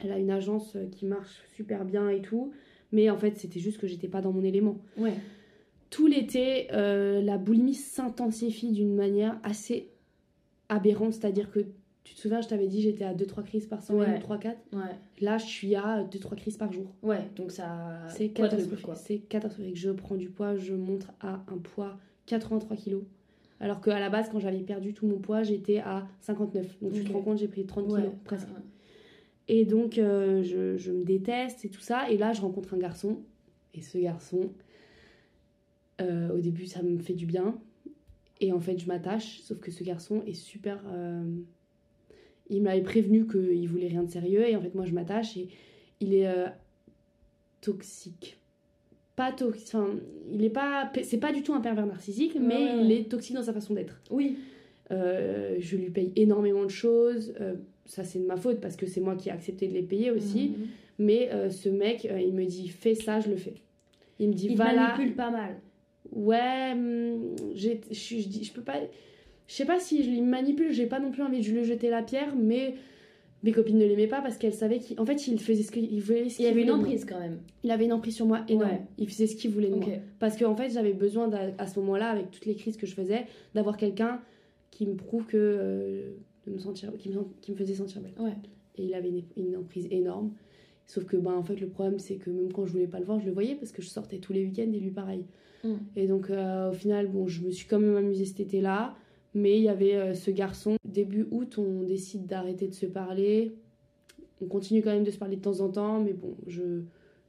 [0.00, 2.52] Elle a une agence euh, qui marche super bien et tout.
[2.92, 4.78] Mais en fait, c'était juste que j'étais pas dans mon élément.
[4.96, 5.14] Ouais.
[5.90, 9.90] Tout l'été, euh, la boulimie s'intensifie d'une manière assez
[10.68, 11.14] aberrante.
[11.14, 11.66] C'est-à-dire que,
[12.04, 14.16] tu te souviens, je t'avais dit, j'étais à 2-3 crises par semaine, Ouais.
[14.18, 14.56] ou 3-4.
[14.72, 14.80] Ouais.
[15.20, 16.86] Là, je suis à 2-3 crises par jour.
[17.02, 17.20] Ouais.
[17.36, 17.98] Donc ça.
[18.08, 18.86] C'est catastrophique.
[18.96, 19.76] C'est catastrophique.
[19.76, 23.02] Je prends du poids, je monte à un poids 83 kilos.
[23.60, 26.78] Alors qu'à la base, quand j'avais perdu tout mon poids, j'étais à 59.
[26.80, 28.00] Donc tu te rends compte, j'ai pris 30 Ouais.
[28.00, 28.48] kilos presque.
[29.48, 32.10] Et donc, euh, je, je me déteste et tout ça.
[32.10, 33.18] Et là, je rencontre un garçon.
[33.74, 34.50] Et ce garçon,
[36.00, 37.58] euh, au début, ça me fait du bien.
[38.40, 39.40] Et en fait, je m'attache.
[39.40, 40.80] Sauf que ce garçon est super.
[40.92, 41.24] euh,
[42.50, 44.48] Il m'avait prévenu qu'il voulait rien de sérieux.
[44.48, 45.36] Et en fait, moi, je m'attache.
[45.36, 45.48] Et
[46.00, 46.46] il est euh,
[47.60, 48.38] toxique.
[49.16, 49.68] Pas toxique.
[49.74, 49.90] Enfin,
[50.32, 50.90] il est pas.
[51.02, 53.52] C'est pas du tout un pervers narcissique, Ouais, mais ouais, il est toxique dans sa
[53.52, 54.00] façon d'être.
[54.10, 54.38] Oui.
[54.90, 57.34] Euh, je lui paye énormément de choses.
[57.40, 59.82] Euh, ça, c'est de ma faute parce que c'est moi qui ai accepté de les
[59.82, 60.50] payer aussi.
[60.50, 60.66] Mhm.
[61.00, 63.54] Mais ce mec, il me dit fais ça, je le fais.
[64.18, 64.88] Il me dit Il va là.
[64.88, 65.60] manipule pas mal.
[66.12, 68.80] Ouais, hum, je peux pas.
[69.48, 71.90] Je sais pas si je lui manipule, j'ai pas non plus envie de lui jeter
[71.90, 72.74] la pierre, mais
[73.42, 76.28] mes copines ne l'aimaient pas parce qu'elles savaient qu'en fait, il faisait ce qu'il voulait.
[76.28, 77.38] ce Il avait une emprise quand même.
[77.64, 78.70] Il avait une emprise sur moi énorme.
[78.70, 78.82] Ouais.
[78.98, 79.86] Il faisait ce qu'il voulait de Ok.
[79.86, 79.96] moi.
[80.18, 83.26] Parce qu'en fait, j'avais besoin, à ce moment-là, avec toutes les crises que je faisais,
[83.54, 84.20] d'avoir quelqu'un
[84.70, 85.36] qui me prouve que.
[85.36, 86.10] euh,
[86.46, 88.14] de me sentir, qui, me, sent- qui me faisait sentir belle.
[88.18, 88.32] Ouais.
[88.76, 90.32] Et il avait une, une emprise énorme.
[90.86, 93.04] Sauf que, ben, en fait, le problème, c'est que même quand je voulais pas le
[93.04, 95.24] voir, je le voyais parce que je sortais tous les week-ends et lui pareil.
[95.64, 95.74] Mm.
[95.96, 98.94] Et donc, euh, au final, bon, je me suis quand même amusée cet été-là.
[99.34, 100.76] Mais il y avait euh, ce garçon.
[100.84, 103.54] Début août, on décide d'arrêter de se parler.
[104.40, 106.82] On continue quand même de se parler de temps en temps, mais bon, je,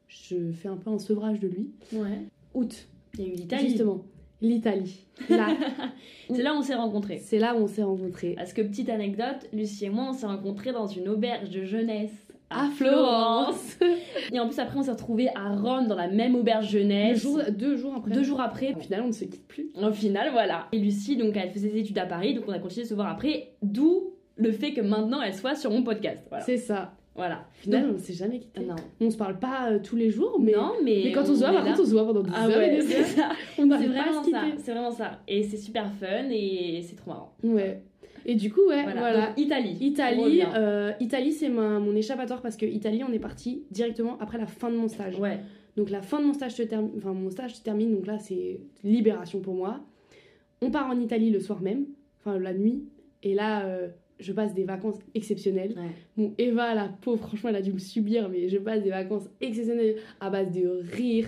[0.07, 1.71] je fais un peu un sevrage de lui.
[1.93, 2.19] Ouais.
[2.53, 3.69] Août, Il y a eu l'Italie.
[3.69, 4.05] justement,
[4.41, 5.05] l'Italie.
[5.29, 5.55] Là,
[6.29, 7.17] C'est là où on s'est rencontrés.
[7.19, 8.33] c'est là où on s'est rencontrés.
[8.35, 12.11] Parce que petite anecdote, Lucie et moi on s'est rencontrés dans une auberge de jeunesse
[12.49, 13.77] À Florence.
[14.33, 17.21] Et en plus après on s'est retrouvés à Rome dans la même auberge jeunesse.
[17.21, 18.11] jour, deux jours après.
[18.11, 18.73] Deux jours après.
[18.75, 19.69] Au final, on ne se quitte plus.
[19.81, 20.67] Au final voilà.
[20.71, 22.93] Et Lucie donc elle faisait des études à Paris donc on a continué de se
[22.95, 23.53] voir après.
[23.61, 26.23] D'où le fait que maintenant elle soit sur mon podcast.
[26.29, 26.43] Voilà.
[26.45, 26.93] C'est ça.
[27.15, 27.43] Voilà.
[27.59, 28.61] Au final, Donc- on s'est jamais quitté.
[28.61, 28.75] non.
[29.01, 31.01] On se parle pas euh, tous les jours, mais, non, mais.
[31.05, 32.69] mais quand on, se voit, par contre, on se voit pendant des Ah heures et
[32.77, 33.05] des c'est heures.
[33.05, 33.29] ça.
[33.57, 34.41] On C'est pas à vraiment se ça.
[34.57, 35.19] C'est vraiment ça.
[35.27, 37.33] Et c'est super fun et c'est trop marrant.
[37.43, 37.81] Ouais.
[38.25, 38.99] Et du coup, ouais, Voilà.
[38.99, 39.27] voilà.
[39.27, 39.77] Donc, Italie.
[39.81, 44.47] Italie, euh, Italie c'est mon échappatoire parce que Italie, on est parti directement après la
[44.47, 45.19] fin de mon stage.
[45.19, 45.39] Ouais.
[45.75, 48.19] Donc la fin de mon stage se termine, enfin mon stage se termine, donc là
[48.19, 49.79] c'est libération pour moi.
[50.61, 51.85] On part en Italie le soir même,
[52.19, 52.83] enfin la nuit,
[53.23, 53.87] et là euh,
[54.19, 55.75] je passe des vacances exceptionnelles.
[55.77, 55.91] Ouais.
[56.17, 59.29] Bon, Eva, la pauvre, franchement, elle a dû me subir, mais je passe des vacances
[59.39, 61.27] exceptionnelles à base de rire,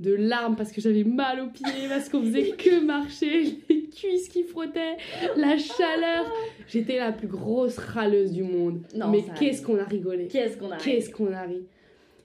[0.00, 4.28] de larmes parce que j'avais mal aux pieds, parce qu'on faisait que marcher, les cuisses
[4.28, 4.96] qui frottaient,
[5.36, 6.26] la chaleur.
[6.68, 8.82] J'étais la plus grosse râleuse du monde.
[8.94, 10.28] Non, mais qu'est-ce qu'on a rigolé.
[10.28, 11.66] Qu'est-ce qu'on a Qu'est-ce qu'on a ri.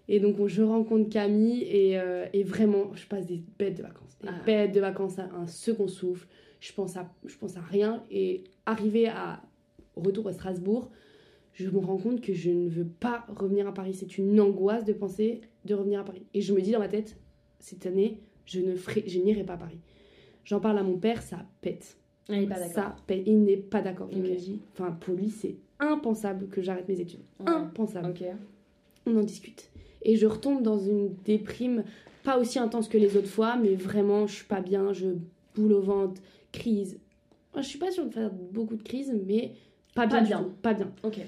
[0.07, 3.81] Et donc, on- je rencontre Camille et, euh, et vraiment, je passe des bêtes de
[3.83, 4.17] vacances.
[4.21, 4.43] Des Ah.
[4.45, 6.27] bêtes de vacances à un second souffle.
[6.59, 8.03] Je pense à, je pense à rien.
[8.09, 9.41] Et arrivé à
[9.95, 10.91] retour à Strasbourg,
[11.53, 13.93] je me rends compte que je ne veux pas revenir à Paris.
[13.95, 16.25] C'est une angoisse de penser de revenir à Paris.
[16.33, 17.17] Et je me dis dans ma tête,
[17.59, 19.79] cette année, je ne ferai, je n'irai pas à Paris.
[20.45, 21.97] J'en parle à mon père, ça pète.
[22.29, 22.73] Elle est pas d'accord.
[22.73, 23.23] Ça pète.
[23.25, 24.09] Il n'est pas d'accord.
[24.11, 27.21] Il me dit, enfin, pour lui, c'est impensable que j'arrête mes études.
[27.39, 27.49] Ouais.
[27.51, 28.13] Impensable
[29.07, 29.69] on en discute.
[30.03, 31.83] Et je retombe dans une déprime
[32.23, 35.07] pas aussi intense que les autres fois, mais vraiment, je suis pas bien, je
[35.55, 36.99] boule au ventre, crise.
[37.55, 39.53] Je suis pas sûre de faire beaucoup de crises, mais
[39.95, 40.17] pas bien.
[40.17, 40.43] Pas du bien.
[40.43, 40.91] tout, Pas bien.
[41.03, 41.19] Ok.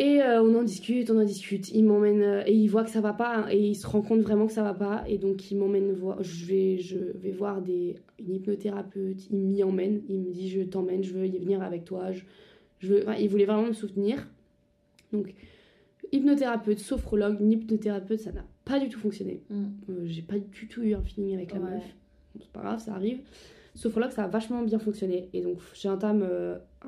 [0.00, 1.70] Et euh, on en discute, on en discute.
[1.70, 4.02] Il m'emmène euh, et il voit que ça va pas hein, et il se rend
[4.02, 6.20] compte vraiment que ça va pas et donc il m'emmène voir.
[6.22, 9.30] Je vais, je vais voir des une hypnothérapeute.
[9.30, 10.02] Il m'y emmène.
[10.08, 12.10] Il me dit je t'emmène, je veux y venir avec toi.
[12.10, 12.22] Je,
[12.80, 13.02] je veux.
[13.02, 14.26] enfin, il voulait vraiment me soutenir.
[15.12, 15.32] Donc
[16.12, 19.42] hypnothérapeute, sophrologue, une hypnothérapeute, ça n'a pas du tout fonctionné.
[19.50, 19.64] Mm.
[19.90, 21.70] Euh, J'ai pas du tout eu un feeling avec la Ouais.
[21.70, 21.84] meuf.
[22.34, 23.20] Bon, c'est pas grave, ça arrive.
[23.76, 25.28] Sophrologue, ça a vachement bien fonctionné.
[25.32, 26.22] Et donc, j'entame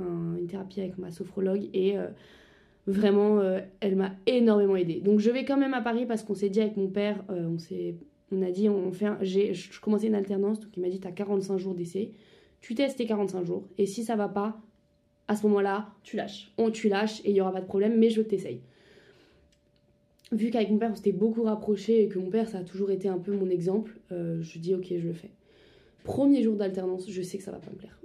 [0.00, 1.94] un- une thérapie avec ma sophrologue et
[2.86, 5.00] vraiment, euh, elle m'a énormément aidée.
[5.00, 7.48] Donc, je vais quand même à Paris parce qu'on s'est dit avec mon père, euh,
[7.48, 7.96] on, s'est,
[8.32, 11.12] on a dit, on j'ai, je commençais une alternance, donc il m'a dit, tu as
[11.12, 12.12] 45 jours d'essai.
[12.60, 13.68] Tu testes tes 45 jours.
[13.78, 14.60] Et si ça va pas,
[15.28, 16.52] à ce moment-là, Tu lâches.
[16.58, 18.60] on tu lâches et il y aura pas de problème, mais je t'essaye.
[20.32, 22.90] Vu qu'avec mon père, on s'était beaucoup rapproché et que mon père, ça a toujours
[22.90, 25.30] été un peu mon exemple, euh, je dis ok, je le fais.
[26.02, 28.00] Premier jour d'alternance, je sais que ça va pas me plaire.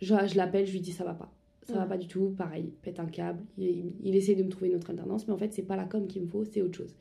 [0.00, 1.32] Je, je l'appelle, je lui dis ça va pas.
[1.64, 1.88] Ça va Ouais.
[1.90, 3.40] pas du tout, pareil, pète un câble.
[3.56, 5.84] Il, il essaie de me trouver une autre alternance, mais en fait, c'est pas la
[5.84, 6.94] com qu'il me faut, c'est autre chose.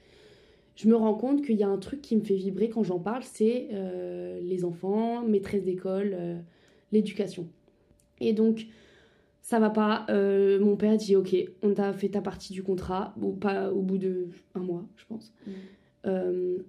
[0.76, 3.00] Je me rends compte qu'il y a un truc qui me fait vibrer quand j'en
[3.00, 6.39] parle, c'est euh, les enfants, maîtresse d'école, euh,
[6.91, 7.47] l'éducation.
[8.19, 8.67] Et donc,
[9.41, 10.06] ça va pas.
[10.10, 13.82] euh, mon père dit ok, on t'a fait ta partie du contrat, ou pas au
[13.82, 15.34] bout de un mois, je pense.
[15.47, 16.12] Mm.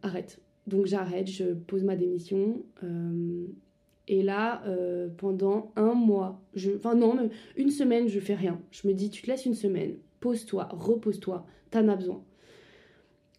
[0.03, 0.41] Arrête.
[0.67, 2.63] Donc j'arrête, je pose ma démission.
[4.09, 8.61] Et là, euh, pendant un mois, je, enfin non, une semaine, je fais rien.
[8.71, 12.23] Je me dis, tu te laisses une semaine, pose-toi, repose-toi, t'en as besoin.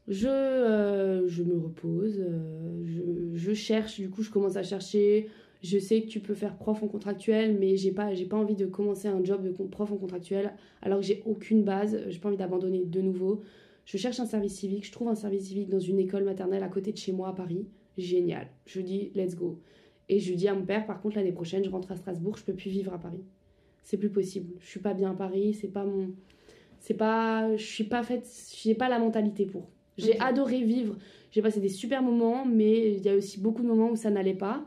[0.07, 5.29] Je, euh, je me repose, euh, je, je cherche, du coup je commence à chercher.
[5.61, 8.65] Je sais que tu peux faire prof en contractuel, mais j'ai pas, pas envie de
[8.65, 12.37] commencer un job de prof en contractuel alors que j'ai aucune base, j'ai pas envie
[12.37, 13.43] d'abandonner de nouveau.
[13.85, 16.67] Je cherche un service civique, je trouve un service civique dans une école maternelle à
[16.67, 17.65] côté de chez moi à Paris.
[17.97, 18.47] Génial.
[18.65, 19.61] Je dis let's go.
[20.09, 22.43] Et je dis à mon père, par contre, l'année prochaine, je rentre à Strasbourg, je
[22.43, 23.23] peux plus vivre à Paris.
[23.83, 24.53] C'est plus possible.
[24.59, 26.11] Je suis pas bien à Paris, c'est pas mon.
[26.79, 27.55] C'est pas.
[27.55, 28.27] Je suis pas faite.
[28.61, 29.69] J'ai pas la mentalité pour.
[29.97, 30.97] J'ai adoré vivre.
[31.31, 34.09] J'ai passé des super moments, mais il y a aussi beaucoup de moments où ça
[34.09, 34.65] n'allait pas.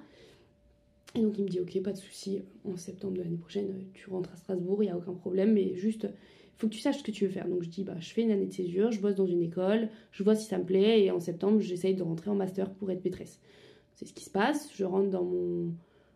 [1.14, 2.42] Et donc il me dit ok, pas de souci.
[2.64, 5.74] En septembre de l'année prochaine, tu rentres à Strasbourg, il y a aucun problème, mais
[5.76, 7.48] juste, il faut que tu saches ce que tu veux faire.
[7.48, 9.88] Donc je dis bah je fais une année de césure, je bosse dans une école,
[10.10, 12.90] je vois si ça me plaît, et en septembre j'essaye de rentrer en master pour
[12.90, 13.40] être maîtresse.
[13.96, 14.70] C'est ce qui se passe.
[14.74, 15.72] Je rentre dans mon.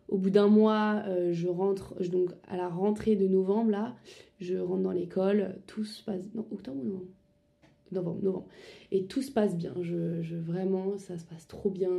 [0.07, 3.95] Au bout d'un mois, euh, je rentre, je- donc à la rentrée de novembre, là,
[4.39, 6.23] je rentre dans l'école, tout se passe.
[6.33, 7.05] Non, octobre ou novembre?
[7.91, 8.47] Novembre, novembre.
[8.91, 9.73] Et tout se passe bien.
[9.81, 11.91] Je, je- vraiment, ça se passe trop bien.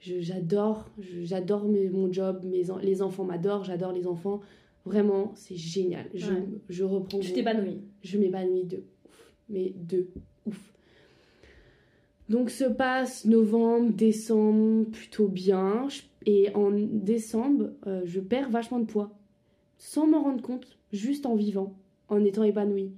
[0.00, 4.40] J'adore, j'adore mon job, mes, les enfants m'adorent, j'adore les enfants.
[4.84, 6.10] Vraiment, c'est génial.
[6.12, 6.44] Je, Ouais.
[6.68, 7.20] je reprends.
[7.20, 7.80] Tu t'épanouis.
[8.02, 9.32] je m'épanouis de ouf.
[9.48, 10.08] Mais de.
[12.28, 15.86] Donc se passe novembre, décembre, plutôt bien.
[16.26, 19.10] Et en décembre, euh, je perds vachement de poids.
[19.78, 21.74] Sans m'en rendre compte, juste en vivant,
[22.08, 22.92] en étant épanouie.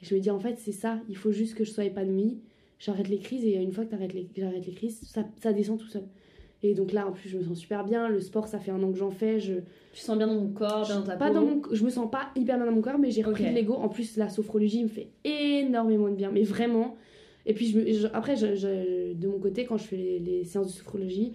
[0.00, 2.38] Et je me dis, en fait, c'est ça, il faut juste que je sois épanouie.
[2.78, 5.88] J'arrête les crises et une fois que les- j'arrête les crises, ça, ça descend tout
[5.88, 6.04] seul.
[6.62, 8.08] Et donc là, en plus, je me sens super bien.
[8.08, 9.40] Le sport, ça fait un an que j'en fais.
[9.40, 9.54] Je,
[9.92, 11.34] Tu sens bien dans ton corps, bien dans ta pas peau.
[11.34, 13.54] dans mon, je me sens pas hyper bien dans mon corps, mais j'ai repris de
[13.56, 13.74] l'ego.
[13.74, 16.96] En plus, la sophrologie me fait énormément de bien, mais vraiment.
[17.48, 20.44] Et puis je, me- je- après, je- de mon côté, quand je fais les, les
[20.44, 21.32] séances de sophrologie,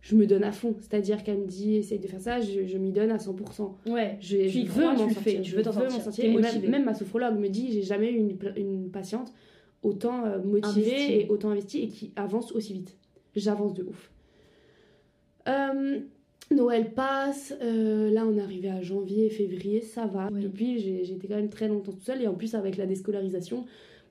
[0.00, 0.74] je me donne à fond.
[0.80, 3.74] C'est-à-dire qu'elle me dit, essaye de faire ça, je, m'y donne à 100%.
[3.90, 4.16] Ouais.
[4.20, 5.44] Je, Tu y veux m'en sortir.
[5.44, 6.24] je veux t'en sortir, sortir.
[6.24, 6.68] Et même, motivée.
[6.68, 9.32] même ma sophrologue me dit, j'ai jamais eu une, une patiente
[9.82, 11.12] autant euh, motivée Investie.
[11.12, 12.96] et autant investie et qui avance aussi vite.
[13.36, 14.10] J'avance de ouf.
[15.48, 16.00] Euh,
[16.50, 20.28] Noël passe, euh, là on est arrivé à janvier, février, ça va.
[20.32, 20.40] Oui.
[20.42, 20.78] Depuis,
[21.12, 23.64] été quand même très longtemps toute seule et en plus avec la déscolarisation,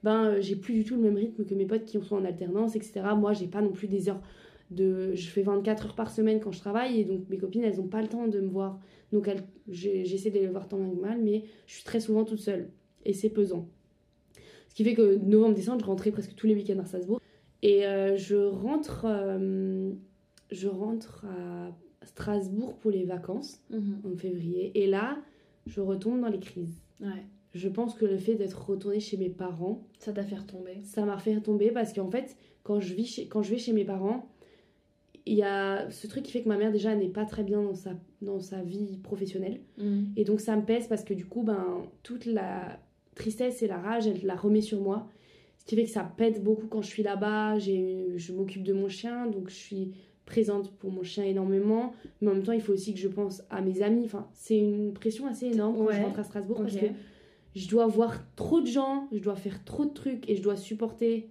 [0.03, 2.25] ben euh, j'ai plus du tout le même rythme que mes potes qui sont en
[2.25, 3.01] alternance, etc.
[3.17, 4.21] Moi, j'ai pas non plus des heures
[4.71, 5.13] de.
[5.15, 7.87] Je fais 24 heures par semaine quand je travaille et donc mes copines elles ont
[7.87, 8.79] pas le temps de me voir.
[9.11, 12.23] Donc elles- j'essaie de les voir tant bien que mal, mais je suis très souvent
[12.25, 12.69] toute seule
[13.05, 13.67] et c'est pesant.
[14.69, 17.19] Ce qui fait que novembre-décembre, je rentrais presque tous les week-ends à Strasbourg.
[17.63, 19.91] Et euh, je rentre, euh,
[20.51, 21.71] je rentre à
[22.05, 24.01] Strasbourg pour les vacances Mhm.
[24.05, 24.71] en février.
[24.81, 25.17] Et là,
[25.65, 26.81] je retombe dans les crises.
[27.01, 27.25] Ouais.
[27.53, 30.77] Je pense que le fait d'être retournée chez mes parents, Ça t'a fait retomber.
[30.83, 33.73] ça m'a fait tomber parce qu'en fait, quand je, vis chez, quand je vais chez
[33.73, 34.29] mes parents,
[35.25, 37.61] il y a ce truc qui fait que ma mère déjà n'est pas très bien
[37.61, 39.61] dans sa, dans sa vie professionnelle.
[39.77, 40.09] Mhm.
[40.15, 42.79] Et donc ça me pèse parce que du coup, ben, toute la
[43.15, 45.07] tristesse et la rage, elle la remet sur moi.
[45.57, 47.57] Ce qui fait que ça pète beaucoup quand je suis là-bas.
[47.59, 49.91] J'ai- Je m'occupe de mon chien, donc je suis
[50.25, 51.93] présente pour mon chien énormément.
[52.21, 54.03] Mais en même temps, il faut aussi que je pense à mes amis.
[54.05, 56.03] Enfin, c'est une pression assez énorme quand je Ouais.
[56.03, 56.85] rentre à Strasbourg parce que
[57.55, 60.55] je dois voir trop de gens, je dois faire trop de trucs et je dois
[60.55, 61.29] supporter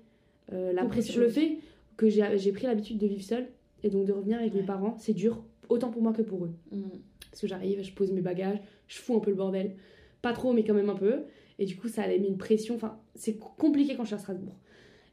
[0.52, 1.20] euh, la pression.
[1.20, 1.58] Le fais
[1.96, 3.48] que j'ai pris l'habitude de vivre seule
[3.82, 4.60] et donc de revenir avec Ouais.
[4.60, 6.50] mes parents, c'est dur, autant pour moi que pour eux.
[6.72, 6.82] Mhm.
[7.30, 9.74] Parce que j'arrive, je pose mes bagages, je fous un peu le bordel.
[10.22, 11.22] Pas trop, mais quand même un peu.
[11.60, 12.74] Et du coup, ça a mis une pression.
[12.74, 14.56] Enfin, c'est compliqué quand je suis à Strasbourg.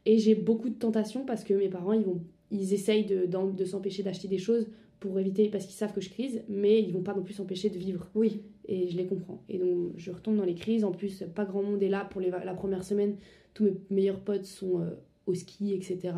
[0.04, 4.02] Et j'ai beaucoup de tentations parce que mes parents, ils, vont, ils essayent de, s'empêcher
[4.02, 4.68] d'acheter des choses
[5.00, 7.68] pour éviter, parce qu'ils savent que je crise, mais ils vont pas non plus s'empêcher
[7.68, 8.08] de vivre.
[8.14, 8.42] Oui.
[8.68, 9.42] Et je les comprends.
[9.48, 10.84] Et donc, je retombe dans les crises.
[10.84, 13.16] En plus, pas grand monde est là pour les, la première semaine.
[13.54, 14.90] Tous mes meilleurs potes sont euh,
[15.26, 16.14] au ski, etc.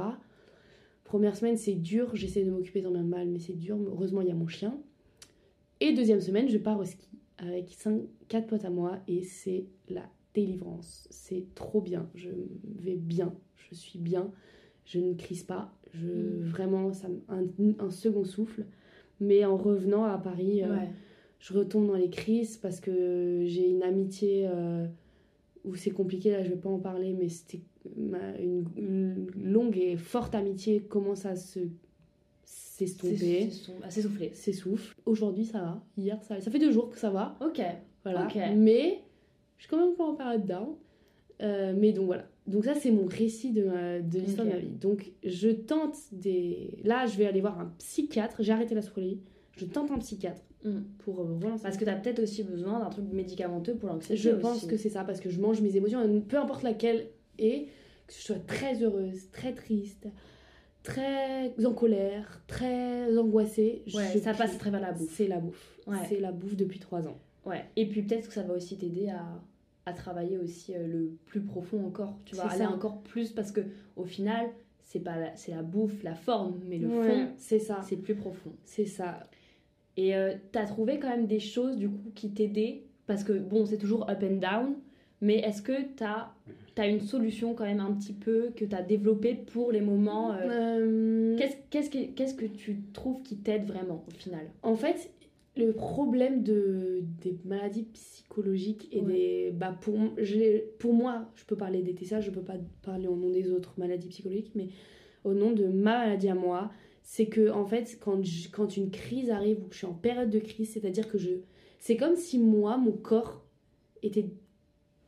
[1.05, 2.15] Première semaine, c'est dur.
[2.15, 3.79] J'essaie de m'occuper tant bien mal, mais c'est dur.
[3.87, 4.79] Heureusement, il y a mon chien.
[5.81, 8.99] Et deuxième semaine, je pars au ski avec 5, 4 potes à moi.
[9.09, 11.07] Et c'est la délivrance.
[11.11, 12.09] C'est trop bien.
[12.15, 12.31] Je
[12.81, 13.35] vais bien.
[13.57, 14.33] Je suis bien.
[14.85, 15.78] Je ne crise pas.
[15.95, 16.45] Je, Mm.
[16.51, 17.45] Vraiment, ça, un,
[17.79, 18.65] un second souffle.
[19.21, 20.69] Mais en revenant à Paris, euh,
[21.41, 24.87] je retombe dans les crises parce que j'ai une amitié euh,
[25.65, 27.61] où c'est compliqué, là je vais pas en parler, mais c'était
[27.97, 31.61] une, une longue et forte amitié commence à se
[32.45, 33.51] s'estomper,
[33.83, 34.31] à s'essouffler.
[34.35, 34.95] s'essouffle.
[35.05, 37.61] Aujourd'hui ça va, hier ça ça fait deux jours que ça va, Ok.
[38.05, 38.25] voilà.
[38.57, 39.03] Mais
[39.57, 40.69] je suis quand même pas en période down.
[41.41, 42.29] Euh, mais donc voilà.
[42.49, 44.69] Donc ça c'est mon récit de, ma- de l'histoire de ma vie.
[44.69, 46.79] Donc je tente des...
[46.85, 49.21] Là je vais aller voir un psychiatre, j'ai arrêté la sophrologie.
[49.57, 50.81] Je tente un psychiatre Mm.
[50.99, 54.17] pour euh, relancer Parce que t'as peut-être aussi besoin d'un truc médicamenteux pour l'anxiété.
[54.17, 54.41] Je aussi.
[54.41, 57.07] pense que c'est ça, parce que je mange mes émotions, peu importe laquelle
[57.39, 57.67] est,
[58.09, 60.09] que je sois très heureuse, très triste,
[60.83, 63.83] très en colère, très angoissée.
[63.95, 65.15] Ouais, je ça passe à travers la bouffe.
[65.15, 65.79] C'est la bouffe.
[65.87, 65.97] Ouais.
[66.09, 67.19] C'est la bouffe depuis trois ans.
[67.47, 67.65] Ouais.
[67.77, 69.25] Et puis peut-être que ça va aussi t'aider à,
[69.89, 72.19] à travailler aussi euh, le plus profond encore.
[72.25, 72.71] Tu vas C'est aller ça.
[72.71, 73.61] encore plus parce que
[73.97, 74.47] au final,
[74.85, 77.81] c'est pas la, c'est la bouffe, la forme, mais le Ouais, fond, c'est ça.
[77.83, 78.53] c'est plus profond.
[78.65, 79.21] C'est ça.
[79.97, 82.85] Et euh, t'as trouvé quand même des choses du coup qui t'aidaient?
[83.07, 84.75] Parce que bon, c'est toujours up and down,
[85.21, 86.29] mais est-ce que t'as
[86.77, 90.37] as une solution quand même un petit peu que t'as développée pour les moments euh,
[90.49, 94.47] Euh, Qu'est-ce qu'est-ce que, qu'est-ce que tu trouves qui t'aide vraiment au final?
[94.63, 95.11] En fait,
[95.59, 99.13] le problème de, des maladies psychologiques et Ouais.
[99.13, 99.51] des.
[99.53, 99.97] Bah pour,
[100.79, 103.75] pour moi, je peux parler des TCA, je peux pas parler au nom des autres
[103.77, 104.69] maladies psychologiques, mais
[105.25, 106.71] au nom de ma maladie à moi,
[107.03, 109.95] c'est que en fait, quand, je- quand une crise arrive ou que je suis en
[109.95, 111.31] période de crise, c'est-à-dire que je.
[111.81, 113.45] C'est comme si moi, mon corps
[114.03, 114.27] était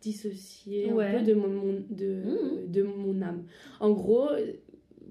[0.00, 1.06] dissocié Ouais.
[1.06, 2.70] un peu de mon, mon- de, Mhm.
[2.72, 3.44] de mon âme.
[3.80, 4.28] En gros,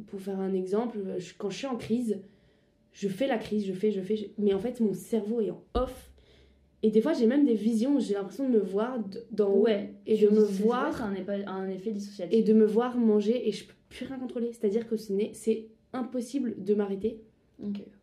[0.07, 2.19] pour faire un exemple, je- quand je suis en crise,
[2.93, 5.51] je fais la crise, je fais, je fais, je- mais en fait mon cerveau est
[5.51, 6.11] en off.
[6.81, 8.97] Et des fois j'ai même des visions, j'ai l'impression de me voir
[9.31, 9.93] d'en haut Ouais.
[10.05, 12.37] et de me voir un, effet- un effet dissociatif.
[12.37, 14.51] et de me voir manger et je peux plus rien contrôler.
[14.53, 17.19] C'est-à-dire que ce n'est, c'est impossible de m'arrêter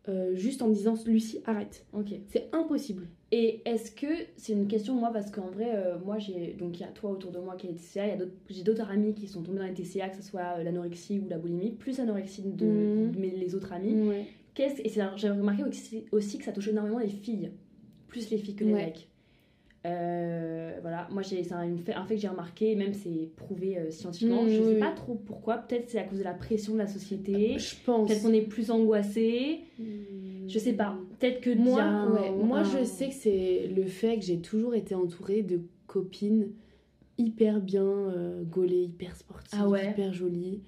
[0.07, 1.85] euh, juste en me disant Lucie arrête.
[1.93, 2.09] Ok.
[2.27, 3.07] C'est impossible.
[3.31, 6.81] Et est-ce que c'est une question moi parce qu'en vrai euh, moi j'ai donc il
[6.83, 8.61] y a toi autour de moi qui a les TCA, il y a d'autres j'ai
[8.63, 11.39] d'autres amis qui sont tombés dans les TCA que ce soit euh, l'anorexie ou la
[11.39, 13.11] boulimie, plus l'anorexie de, Mhm.
[13.13, 14.07] de mes- les autres amis.
[14.07, 14.25] Ouais.
[14.57, 17.51] Qu'est-ce et j'avais remarqué aussi, aussi que ça touche énormément les filles,
[18.07, 18.85] plus les filles que les Ouais.
[18.87, 19.07] mecs.
[19.85, 23.29] Euh, voilà, moi j'ai c'est un, une fait, un fait que j'ai remarqué, même c'est
[23.35, 24.41] prouvé euh, scientifiquement.
[24.43, 24.79] Mhm, je sais oui.
[24.79, 28.07] pas trop pourquoi, peut-être c'est à cause de la pression de la société, Je pense.
[28.09, 29.59] peut-être qu'on est plus angoissé,
[30.47, 30.97] je sais pas.
[31.19, 34.95] Peut-être que Moi, un- moi je sais que c'est le fait que j'ai toujours été
[34.95, 36.49] entourée de copines
[37.19, 39.91] hyper bien euh, gaulées, hyper sportives, Ah ouais.
[39.91, 40.63] hyper jolies.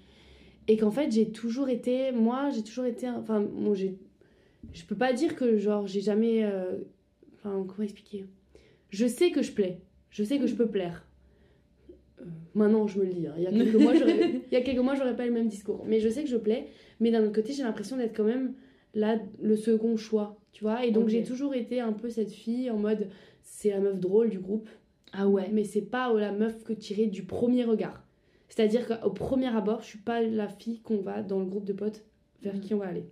[0.69, 3.97] Et qu'en fait j'ai toujours été, moi j'ai toujours été, enfin bon j'ai
[4.73, 6.43] je peux pas dire que genre j'ai jamais.
[6.45, 6.77] euh,
[7.41, 8.25] Enfin, comment expliquer?
[8.89, 9.79] Je sais que je plais.
[10.09, 11.05] Je sais que je peux plaire.
[12.19, 13.27] Euh, maintenant, je me le dis.
[13.27, 13.33] hein.
[13.37, 15.33] Il y a quelques mois, j'aurais- il y a quelques mois, j'aurais pas eu le
[15.35, 15.85] même discours.
[15.87, 16.67] Mais je sais que je plais.
[16.99, 18.55] Mais d'un autre côté, j'ai l'impression d'être quand même
[18.93, 20.37] là le second choix.
[20.51, 20.85] Tu vois?
[20.85, 23.07] Et donc, j'ai toujours été un peu cette fille en mode
[23.41, 24.67] c'est la meuf drôle du groupe.
[25.13, 25.49] Ah ouais.
[25.53, 28.03] Mais c'est pas la meuf que tirée du premier regard.
[28.49, 31.73] C'est-à-dire qu'au premier abord, je suis pas la fille qu'on va dans le groupe de
[31.73, 32.03] potes
[32.41, 32.61] vers Mhm.
[32.61, 33.05] qui on va aller.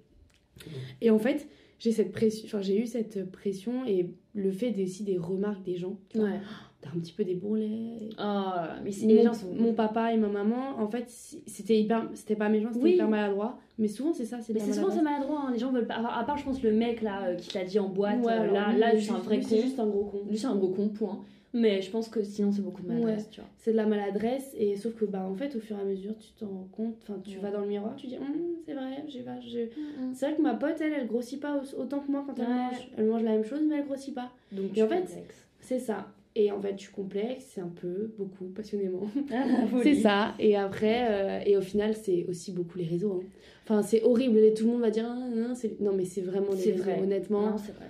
[1.01, 1.47] Et en fait,
[1.79, 5.63] j'ai cette pression, enfin j'ai eu cette pression et le fait des- aussi des remarques
[5.63, 5.97] des gens.
[6.09, 6.39] Tu vois, Ouais.
[6.79, 8.09] T'as un petit peu des bourrelets.
[8.19, 8.43] Oh,
[8.83, 9.51] mais c'est- Mon, les gens sont.
[9.55, 12.93] mon papa et ma maman, en fait, c'était hyper, c'était pas méchant, c'était Oui.
[12.93, 13.57] hyper maladroit.
[13.79, 15.45] Mais souvent c'est ça, c'est Mais c'est souvent c'est maladroit.
[15.47, 15.51] hein.
[15.51, 15.95] les gens veulent pas.
[15.95, 18.51] À part, je pense, le mec là euh, qui t'a dit en boîte, Ouais, euh,
[18.51, 19.49] là, lui, là lui, c'est un juste- vrai lui, con.
[19.49, 20.19] C'est juste un gros con.
[20.29, 21.19] Lui, c'est un gros con, point.
[21.53, 23.49] Mais je pense que sinon, c'est beaucoup de maladresse, tu vois.
[23.57, 26.13] C'est de la maladresse et sauf que bah en fait au fur et à mesure
[26.19, 27.41] tu t'en rends compte, enfin tu Ouais.
[27.43, 28.23] vas dans le miroir, tu dis Hum,
[28.65, 29.59] c'est vrai, j'ai pas, je...
[29.59, 32.37] Mm, C'est vrai que ma pote elle, elle grossit pas au- autant que moi quand
[32.37, 32.89] elle mange.
[32.97, 34.31] Elle mange la même chose mais elle grossit pas.
[34.51, 35.23] Donc, Et tu en fait.
[35.61, 36.07] C'est ça.
[36.35, 39.07] Et en fait je suis complexe, c'est un peu, beaucoup, passionnément.
[39.31, 39.45] Ah,
[39.83, 40.35] c'est ça.
[40.39, 43.21] Et après, euh, et au final c'est aussi beaucoup les réseaux.
[43.23, 43.27] hein.
[43.63, 46.21] Enfin c'est horrible, et tout le monde va dire Ah, non, c'est- non mais c'est
[46.21, 46.99] vraiment C'est réseaux, vrai.
[47.01, 47.51] honnêtement.
[47.51, 47.85] Non, c'est vrai.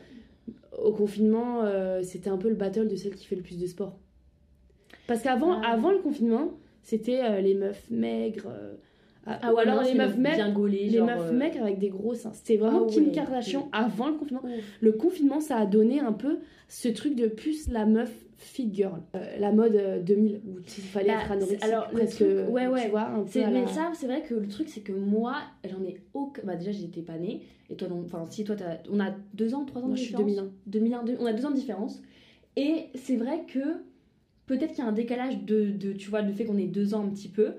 [0.78, 3.66] Au confinement euh, c'était un peu le battle de celle qui fait le plus de
[3.68, 3.98] sport.
[5.08, 5.72] Parce qu'avant Ah.
[5.74, 6.52] avant le confinement
[6.84, 8.48] c'était euh, les meufs maigres.
[8.50, 8.76] euh,
[9.26, 12.32] Ah, ou alors les meufs maigres gaulées, les genre, meufs maigres avec des gros seins.
[12.34, 13.12] C'était vraiment Ah Kim ouais.
[13.12, 14.44] Kardashian avant le confinement.
[14.80, 19.02] Le confinement, ça a donné un peu ce truc de plus la meuf fit girl.
[19.16, 21.64] Euh, la mode euh, 2000, où il fallait Bah, être anorexique.
[21.64, 22.90] alors, le presque, truc- ouais, tu ouais.
[22.90, 24.92] vois, un peu C'est- à Mais la- ça, c'est vrai que le truc, c'est que
[24.94, 25.36] moi,
[25.70, 26.42] j'en ai aucun.
[26.46, 27.42] Bah, déjà, j'étais pas née.
[27.70, 28.02] Et toi, non.
[28.06, 30.32] Enfin, si toi, t'as- on a deux ans, trois ans Moi, de je suis différence.
[30.36, 30.52] 2001.
[30.68, 32.02] 2001, deux- on a deux ans de différence.
[32.56, 33.60] Et c'est vrai que
[34.46, 36.94] peut-être qu'il y a un décalage de, de, tu vois, le fait qu'on ait deux
[36.94, 37.54] ans un petit peu.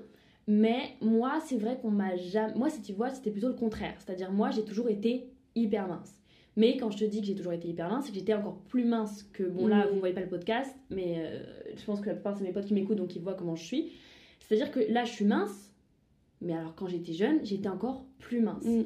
[0.46, 2.54] Mais moi, c'est vrai qu'on m'a jamais.
[2.54, 3.94] Moi, si tu vois, c'était plutôt le contraire.
[3.98, 6.17] C'est-à-dire, moi, j'ai toujours été hyper mince.
[6.59, 8.59] Mais quand je te dis que j'ai toujours été hyper mince, c'est que j'étais encore
[8.68, 9.44] plus mince que.
[9.44, 9.92] Bon, là, Mhm.
[9.94, 11.38] vous voyez pas le podcast, mais euh,
[11.77, 13.64] je pense que la plupart de mes potes qui m'écoutent, donc ils voient comment je
[13.64, 13.92] suis.
[14.40, 15.73] C'est-à-dire que là, je suis mince.
[16.40, 18.64] Mais alors, quand j'étais jeune, j'étais encore plus mince.
[18.64, 18.83] Mm.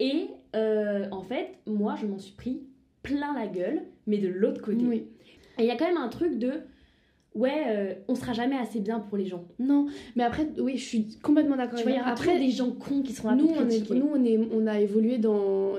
[0.00, 2.62] Et euh, en fait, moi, je m'en suis pris
[3.02, 4.84] plein la gueule, mais de l'autre côté.
[4.84, 5.04] Oui.
[5.58, 6.52] Et il y a quand même un truc de
[7.34, 9.44] ouais, euh, on sera jamais assez bien pour les gens.
[9.58, 9.86] Non,
[10.16, 12.02] mais après, oui, je suis complètement d'accord Tu vois, il y toi.
[12.04, 14.66] aura Après, des gens cons qui seront là nous, on est, nous on, est, on
[14.66, 15.76] a évolué dans,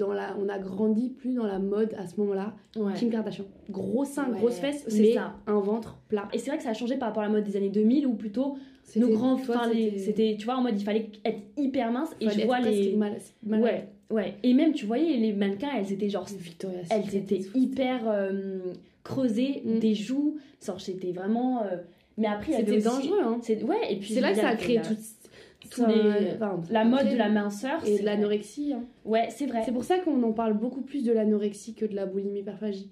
[0.00, 0.36] dans la.
[0.38, 2.54] On a grandi plus dans la mode à ce moment-là.
[2.76, 2.92] Ouais.
[2.94, 3.44] Kim Kardashian.
[3.70, 5.34] Gros seins, Ouais, grosses fesses, mais ça.
[5.46, 6.28] un ventre plat.
[6.32, 8.06] Et c'est vrai que ça a changé par rapport à la mode des années 2000
[8.06, 8.56] où plutôt
[8.96, 12.58] nos grands, c'était- tu vois, en mode il fallait être hyper mince et je vois
[12.60, 12.96] les.
[12.96, 13.18] mal-.
[13.46, 14.34] Ouais, ouais.
[14.42, 18.58] Et même, tu voyais, les mannequins, elles étaient genre Victoria's elles étaient hyper euh,
[19.04, 19.78] creusées, Mm.
[19.78, 21.62] des joues, genre c'était vraiment.
[21.62, 21.76] euh,
[22.18, 23.38] Mais après, C'était dangereux, hein.
[23.40, 24.96] C'est ouais, et puis C'est là que ça a créé la- tout,
[25.68, 28.14] tous les- enfin, la mode de la minceur et c'est de vrai.
[28.16, 28.72] l'anorexie.
[28.72, 28.84] hein.
[29.04, 29.62] Ouais, c'est vrai.
[29.64, 32.90] C'est pour ça qu'on en parle beaucoup plus de l'anorexie que de la boulimie hyperphagie.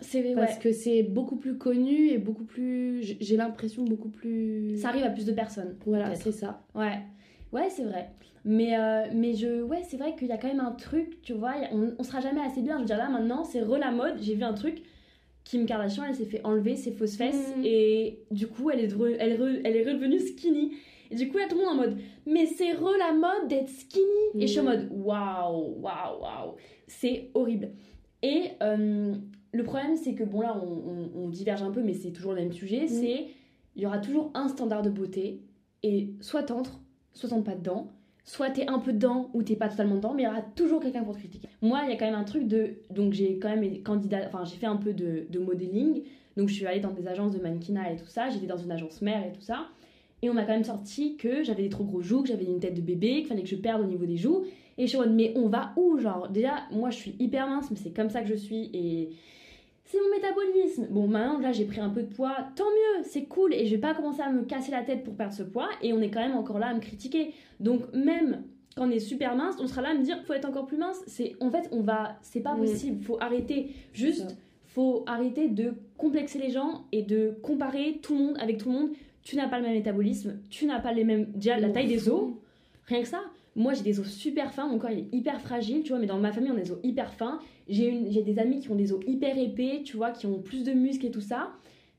[0.00, 0.34] C'est ouais.
[0.34, 3.16] Parce que c'est beaucoup plus connu et beaucoup plus.
[3.20, 4.76] j'ai- l'impression beaucoup plus.
[4.76, 5.76] Ça arrive à plus de personnes.
[5.86, 6.62] Voilà, c'est ça.
[6.74, 6.98] Ouais,
[7.52, 8.10] ouais, c'est vrai.
[8.44, 11.32] Mais, euh, mais je, ouais, c'est vrai qu'il y a quand même un truc, tu
[11.32, 12.74] vois, a- on, on sera jamais assez bien.
[12.76, 14.16] Je veux dire, là maintenant, c'est re la mode.
[14.20, 14.82] J'ai vu un truc,
[15.44, 17.62] Kim Kardashian, elle s'est fait enlever ses fausses fesses Mhm.
[17.64, 20.72] et du coup, elle est, re- elle, re- elle est redevenue skinny.
[21.10, 23.68] Et du coup, là, tout le monde en mode, mais c'est re la mode d'être
[23.68, 24.04] skinny.
[24.42, 24.68] Et je suis en Mhm.
[24.70, 26.54] mode, waouh, waouh, waouh.
[26.86, 27.70] C'est horrible.
[28.22, 29.14] Et euh,
[29.52, 32.32] le problème, c'est que, bon, là, on, on- on diverge un peu, mais c'est toujours
[32.32, 32.86] le même sujet.
[32.88, 33.26] C'est,
[33.76, 35.40] il y aura toujours un standard de beauté
[35.82, 36.80] et soit t'entres,
[37.12, 37.88] soit t'entres pas dedans,
[38.24, 40.80] soit t'es un peu dedans ou t'es pas totalement dedans, mais il y aura toujours
[40.80, 41.48] quelqu'un pour te critiquer.
[41.60, 42.78] Moi, il y a quand même un truc de.
[42.90, 46.02] Donc, j'ai quand même été candidat, enfin, j'ai fait un peu de, de modeling,
[46.36, 48.72] donc je suis allée dans des agences de mannequinat et tout ça, j'étais dans une
[48.72, 49.66] agence mère et tout ça,
[50.24, 52.60] et on m'a quand même sorti que j'avais des trop gros joues, que j'avais une
[52.60, 54.44] tête de bébé, qu'il fallait que je perde au niveau des joues,
[54.78, 57.46] et je suis en mode, mais on va où Genre, déjà, moi je suis hyper
[57.46, 59.10] mince, mais c'est comme ça que je suis, et
[59.84, 60.86] c'est mon métabolisme.
[60.90, 62.34] Bon, maintenant, là, j'ai pris un peu de poids.
[62.56, 63.52] Tant mieux, c'est cool.
[63.54, 65.68] Et je vais pas commencer à me casser la tête pour perdre ce poids.
[65.82, 67.32] Et on est quand même encore là à me critiquer.
[67.60, 68.42] Donc, même
[68.76, 70.78] quand on est super mince, on sera là à me dire faut être encore plus
[70.78, 71.00] mince.
[71.06, 72.16] C'est En fait, on va.
[72.22, 72.60] C'est pas Mm.
[72.60, 73.02] possible.
[73.04, 73.68] Faut arrêter.
[73.92, 78.70] Juste, faut arrêter de complexer les gens et de comparer tout le monde avec tout
[78.70, 78.88] le monde.
[79.24, 80.38] Tu n'as pas le même métabolisme.
[80.50, 81.26] Tu n'as pas les mêmes.
[81.34, 82.32] Déjà, la On taille des os.
[82.86, 83.20] Rien que ça.
[83.56, 86.06] Moi, j'ai des os super fins, mon corps il est hyper fragile, tu vois, mais
[86.08, 87.38] dans ma famille, on a des os hyper fins.
[87.68, 90.40] J'ai une- j'ai des amis qui ont des os hyper épais, tu vois, qui ont
[90.40, 91.50] plus de muscles et tout ça.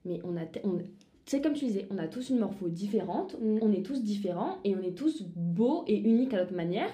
[0.04, 0.42] Mais on a.
[0.66, 0.80] on-
[1.26, 3.60] c'est comme tu disais, on a tous une morpho différente, Mm.
[3.62, 6.90] on est tous différents et on est tous beaux et uniques à notre manière.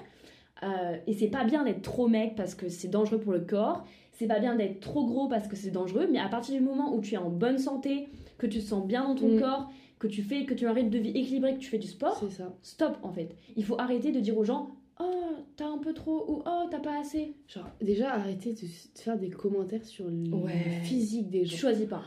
[0.64, 3.84] Euh, et c'est pas bien d'être trop mec parce que c'est dangereux pour le corps.
[4.14, 6.08] C'est pas bien d'être trop gros parce que c'est dangereux.
[6.12, 8.08] Mais à partir du moment où tu es en bonne santé,
[8.38, 9.40] que tu te sens bien dans ton Mm.
[9.40, 9.72] corps,
[10.02, 11.88] que tu fais, que tu as un rythme de vie équilibré, que tu fais du
[11.88, 12.54] sport, C'est ça.
[12.64, 13.36] stop en fait.
[13.56, 15.06] Il faut arrêter de dire aux gens oh
[15.56, 17.34] t'as un peu trop ou oh t'as pas assez.
[17.48, 18.68] Genre, déjà, arrêtez de, de
[19.00, 20.82] faire des commentaires sur le Ouais.
[20.84, 21.58] physique des Tu gens.
[21.58, 22.02] choisis pas.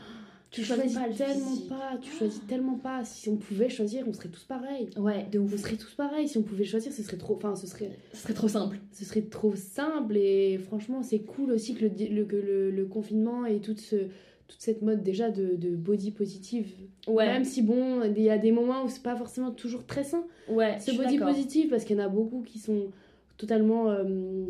[0.51, 1.67] Tu choisis choisis pas le tellement physique.
[1.69, 3.03] pas, tu choisis tellement pas.
[3.03, 4.89] Si on pouvait choisir, on serait tous pareils.
[4.97, 5.57] Ouais, de On ouf.
[5.57, 6.29] serait tous pareils.
[6.29, 7.35] Si on pouvait choisir, ce serait trop.
[7.35, 8.79] Enfin, ce serait, Ce serait trop simple.
[8.93, 10.15] ce serait trop simple.
[10.15, 13.79] Et franchement, c'est cool aussi que le, di- le, que le, le confinement et toute,
[13.79, 14.07] ce,
[14.47, 16.67] toute cette mode déjà de, de body positive.
[17.07, 17.25] Ouais.
[17.25, 20.23] Même si, bon, il y a des moments où c'est pas forcément toujours très sain.
[20.47, 20.77] Ouais.
[20.79, 22.91] Ce body positive, parce qu'il y en a beaucoup qui sont
[23.37, 24.03] totalement, euh,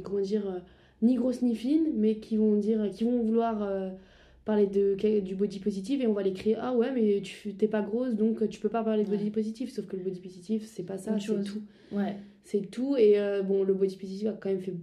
[0.03, 0.59] comment dire, euh,
[1.01, 3.89] ni grosses ni fines, mais qui vont dire, qui vont vouloir euh,
[4.43, 7.67] parler de, du body positive et on va les crier ah ouais mais tu t'es
[7.67, 10.63] pas grosse donc tu peux pas parler de body positive sauf que le body positive
[10.67, 12.15] c'est pas ça c'est tout Ouais.
[12.43, 14.75] c'est tout et bon le body positive a quand même fait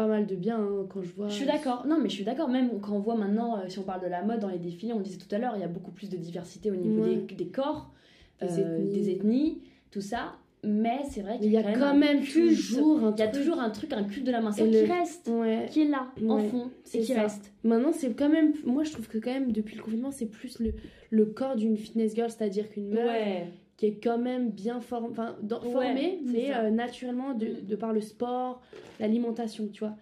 [0.00, 1.86] pas mal de bien hein, quand je vois Je suis d'accord.
[1.86, 2.48] Non, mais je suis d'accord.
[2.48, 4.94] Même quand on voit maintenant, euh, si on parle de la mode dans les défilés,
[4.94, 7.16] on disait tout à l'heure, il y a beaucoup plus de diversité au niveau Ouais.
[7.16, 7.90] des, des corps,
[8.40, 8.92] Des euh, ethnies.
[8.92, 9.58] des ethnies,
[9.90, 10.36] tout ça.
[10.64, 13.42] Mais c'est vrai qu'il il y a quand même toujours un Il y a truc.
[13.42, 16.08] toujours un truc, un culte de la Et qui le- reste, ouais qui est là,
[16.28, 17.22] en fond, c'est et qui ça.
[17.22, 17.52] reste.
[17.64, 18.52] Maintenant, c'est quand même.
[18.64, 20.72] Moi, je trouve que quand même, depuis le confinement, c'est plus le,
[21.10, 23.06] le corps d'une fitness girl, c'est-à-dire qu'une meuf
[23.80, 27.62] qui est quand même bien form- enfin, dans- Ouais, formée, c'est mais euh, naturellement de,
[27.62, 28.60] de par le sport,
[28.98, 29.96] l'alimentation, tu vois.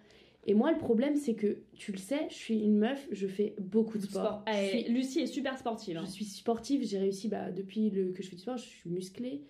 [0.45, 3.55] Et moi, le problème, c'est que, tu le sais, je suis une meuf, je fais
[3.57, 4.43] beaucoup de sport.
[4.53, 5.95] Eh, suis- Lucie est super sportive.
[5.95, 6.03] hein.
[6.05, 8.89] Je suis sportive, j'ai réussi bah, depuis le, que je fais du sport, je suis
[8.89, 9.43] musclée.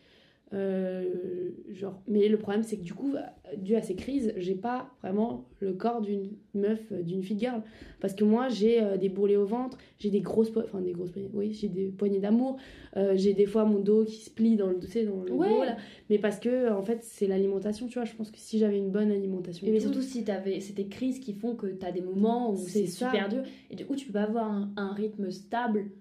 [0.52, 3.14] Euh, genre, mais le problème, c'est que du coup,
[3.58, 7.62] dû à ces crises, j'ai pas vraiment le corps d'une meuf, euh, d'une fille girl.
[8.00, 10.92] Parce que moi, j'ai euh, des bourrelets au ventre, j'ai des grosses, po- enfin des
[10.94, 12.58] grosses poignées, oui, j'ai des poignées d'amour,
[12.98, 15.32] euh, j'ai des fois mon dos qui se plie dans le, tu sais, dans le
[15.34, 15.50] Ouais.
[15.50, 15.78] dos, là.
[16.10, 18.06] Mais parce que, en fait, c'est l'alimentation, tu vois.
[18.06, 20.88] Je pense que si j'avais une bonne alimentation, Et mais surtout si t'avais c'est tes
[20.88, 24.08] crises qui font que t'as des moments où C'est super dur et du coup tu
[24.08, 25.92] peux pas avoir un, un rythme stable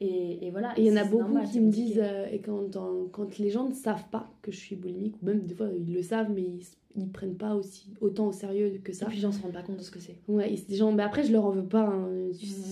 [0.00, 0.72] et, et voilà.
[0.78, 3.38] Et il y en a beaucoup normal, qui me disent, euh, et quand, en- quand
[3.38, 6.02] les gens ne savent pas que je suis boulimique, ou même des fois ils le
[6.02, 6.60] savent, mais ils,
[6.96, 9.06] ils prennent pas aussi autant au sérieux que Et ça.
[9.06, 10.16] puis les gens se rendent pas compte de ce que c'est.
[10.28, 12.08] Ouais, et gens, mais après je leur en veux pas, hein.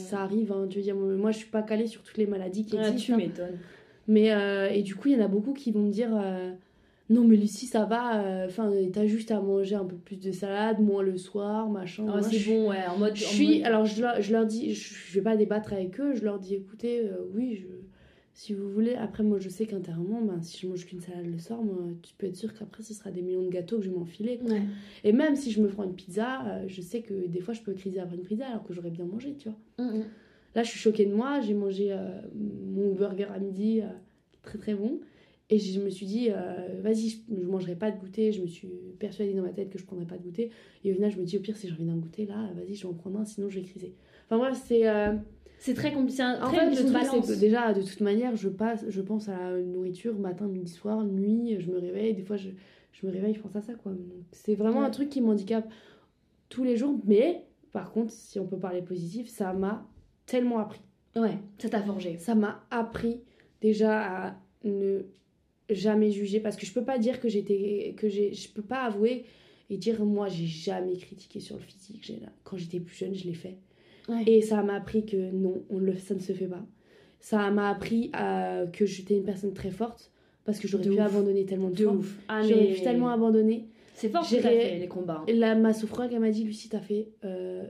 [0.08, 0.66] Ça arrive, hein.
[0.70, 2.92] tu veux dire, moi je suis pas calée sur toutes les maladies qui Ah, tu
[2.92, 3.14] existent.
[3.14, 3.16] hein.
[3.16, 3.58] m'étonnes.
[4.08, 6.52] Mais, euh, et du coup, il y en a beaucoup qui vont me dire euh,
[7.08, 10.32] Non, mais Lucie, ça va, euh, enfin, t'as juste à manger un peu plus de
[10.32, 12.02] salade, moins le soir, machin.
[12.04, 13.14] Moi, c'est bon ouais en mode.
[13.14, 16.00] je suis, mode- alors je leur, je leur dis, je, je vais pas débattre avec
[16.00, 17.66] eux, je leur dis écoutez, euh, oui, je,
[18.34, 18.94] si vous voulez.
[18.96, 22.12] Après, moi je sais qu'intérieurement, ben, si je mange qu'une salade le soir, moi, tu
[22.18, 24.40] peux être sûr qu'après ce sera des millions de gâteaux que je vais m'enfiler.
[24.44, 24.62] Ouais.
[25.04, 27.62] Et même si je me prends une pizza, euh, je sais que des fois je
[27.62, 29.86] peux criser après une pizza alors que j'aurais bien mangé, tu vois.
[29.86, 30.04] Mm, mm.
[30.56, 31.94] Là, je suis choquée de moi, j'ai mangé
[32.34, 33.82] mon burger à midi,
[34.42, 34.98] très très bon.
[35.48, 38.32] Et je me suis dit, euh, vas-y, je, je mangerai pas de goûter.
[38.32, 38.68] Je me suis
[38.98, 40.50] persuadée dans ma tête que je prendrais pas de goûter.
[40.84, 42.74] Et au final, je me dis, au pire, si j'ai envie d'un goûter, là, vas-y,
[42.74, 43.94] je vais en prendre un, sinon je vais criser.
[44.26, 44.88] Enfin, bref, c'est.
[44.88, 45.14] euh,
[45.58, 46.22] C'est très compliqué.
[46.22, 49.52] en fait, le truc, c'est que déjà, de toute manière, je, passe, je pense à
[49.52, 51.56] la nourriture matin, midi, soir, nuit.
[51.60, 52.12] Je me réveille.
[52.14, 52.48] Des fois, je,
[52.92, 53.92] je me réveille, je pense à ça, quoi.
[54.32, 54.86] C'est vraiment Ouais.
[54.86, 55.68] un truc qui m'handicape
[56.48, 56.98] tous les jours.
[57.04, 59.86] Mais, par contre, si on peut parler positif, ça m'a
[60.26, 60.80] tellement appris.
[61.14, 62.18] Ouais, ça t'a forgé.
[62.18, 63.20] Ça m'a appris
[63.62, 65.02] déjà à ne
[65.70, 68.82] jamais juger parce que je peux pas dire que j'étais que j'ai je peux pas
[68.84, 69.24] avouer
[69.70, 72.12] et dire moi j'ai jamais critiqué sur le physique
[72.44, 73.56] quand j'étais plus jeune je l'ai fait
[74.08, 74.22] Ouais.
[74.26, 76.64] et ça m'a appris que non on le ça ne se fait pas
[77.18, 80.12] ça m'a appris à- que j'étais une personne très forte
[80.44, 81.00] parce que j'aurais pu ouf.
[81.00, 82.16] abandonner tellement de, de fois ouf.
[82.28, 85.24] Ah j'aurais mais pu tellement abandonner c'est fort J'ai fait les combats.
[85.26, 87.64] et là, ma sophrologue, elle m'a dit Lucie, t'as fait euh,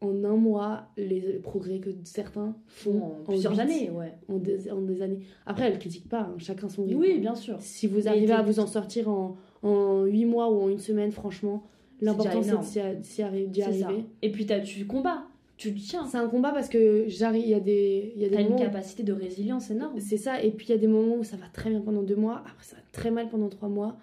[0.00, 4.12] en un mois les progrès que certains font en plusieurs huit, années, ouais.
[4.28, 5.20] En des, en des années.
[5.46, 7.00] Après, elle critique pas, hein, chacun son rythme.
[7.00, 7.56] Oui, bien sûr.
[7.60, 10.78] Si vous Mais arrivez à vous en sortir en, en 8 mois ou en une
[10.78, 11.64] semaine, franchement,
[12.00, 13.26] l'important c'est d'y ça.
[13.26, 14.04] arriver.
[14.22, 15.24] Et puis t'as- tu combats,
[15.56, 16.06] tu tiens.
[16.06, 18.56] C'est un combat parce que j'arrive, il y a des, y a des une moments
[18.56, 19.98] où- capacité de résilience énorme.
[19.98, 22.02] C'est ça, et puis il y a des moments où ça va très bien pendant
[22.04, 23.96] deux mois, après ça va très mal pendant trois mois.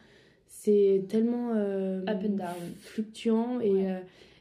[0.48, 2.48] C'est tellement euh, Up and down.
[2.80, 3.92] fluctuant et, Ouais.
[3.92, 4.00] euh,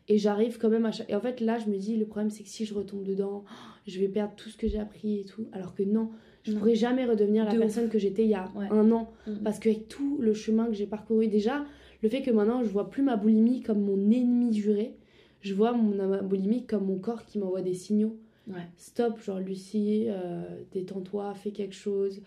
[0.09, 1.09] et j'arrive quand même à chaque...
[1.11, 3.45] Et en fait là je me dis, le problème c'est que si je retombe dedans,
[3.87, 5.47] je vais perdre tout ce que j'ai appris et tout.
[5.53, 6.11] Alors que non,
[6.43, 6.59] je Non.
[6.59, 7.63] pourrais jamais redevenir la De ouf.
[7.65, 8.69] personne que j'étais il y a Ouais.
[8.71, 9.11] un an.
[9.43, 11.65] Parce qu'avec tout le chemin que j'ai parcouru, déjà,
[12.03, 14.95] le fait que maintenant je vois plus ma boulimie comme mon ennemi juré,
[15.41, 18.61] je vois mon, ma boulimie comme mon corps qui m'envoie des signaux Ouais.
[18.77, 20.43] stop, genre Lucie, euh,
[20.73, 22.21] détends-toi, fais quelque chose.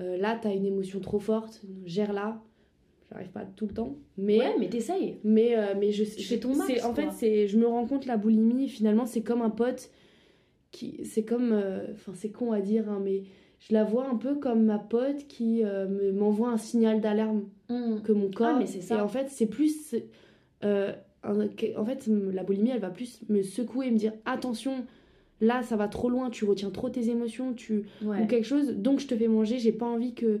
[0.00, 2.40] Euh, là, t'as une émotion trop forte, gère-la.
[3.10, 5.18] J'arrive pas tout le temps, mais Ouais, mais t'essayes.
[5.24, 8.16] mais euh, mais je, fais ton max, En fait, c'est je me rends compte la
[8.16, 9.90] boulimie finalement c'est comme un pote
[10.70, 13.22] qui c'est comme euh, enfin c'est con à dire hein, mais
[13.60, 17.44] je la vois un peu comme ma pote qui euh, me- m'envoie un signal d'alarme
[18.04, 18.48] que mon corps.
[18.54, 18.96] Ah, mais c'est ça.
[18.96, 19.94] Et en fait, c'est plus.
[20.64, 20.92] euh,
[21.22, 24.84] en fait, la boulimie, elle va plus me secouer et me dire attention,
[25.40, 27.84] là, ça va trop loin, tu retiens trop tes émotions, tu
[28.22, 29.58] ou quelque chose, donc je te fais manger.
[29.58, 30.40] J'ai pas envie que.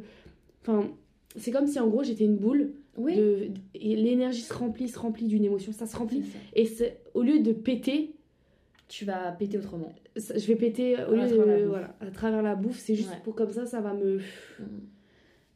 [0.62, 0.88] Enfin,
[1.36, 2.72] c'est comme si en gros j'étais une boule.
[2.96, 3.16] Oui.
[3.16, 6.22] de- et l'énergie se remplit, se remplit d'une émotion, ça se remplit.
[6.22, 6.38] ça.
[6.54, 6.68] Et
[7.14, 8.14] au lieu de péter,
[8.86, 9.92] Tu vas péter autrement.
[10.16, 12.78] ça- je vais péter au À travers la de, voilà, à travers la bouffe.
[12.78, 13.20] C'est juste Ouais.
[13.24, 14.20] pour comme ça, ça va me.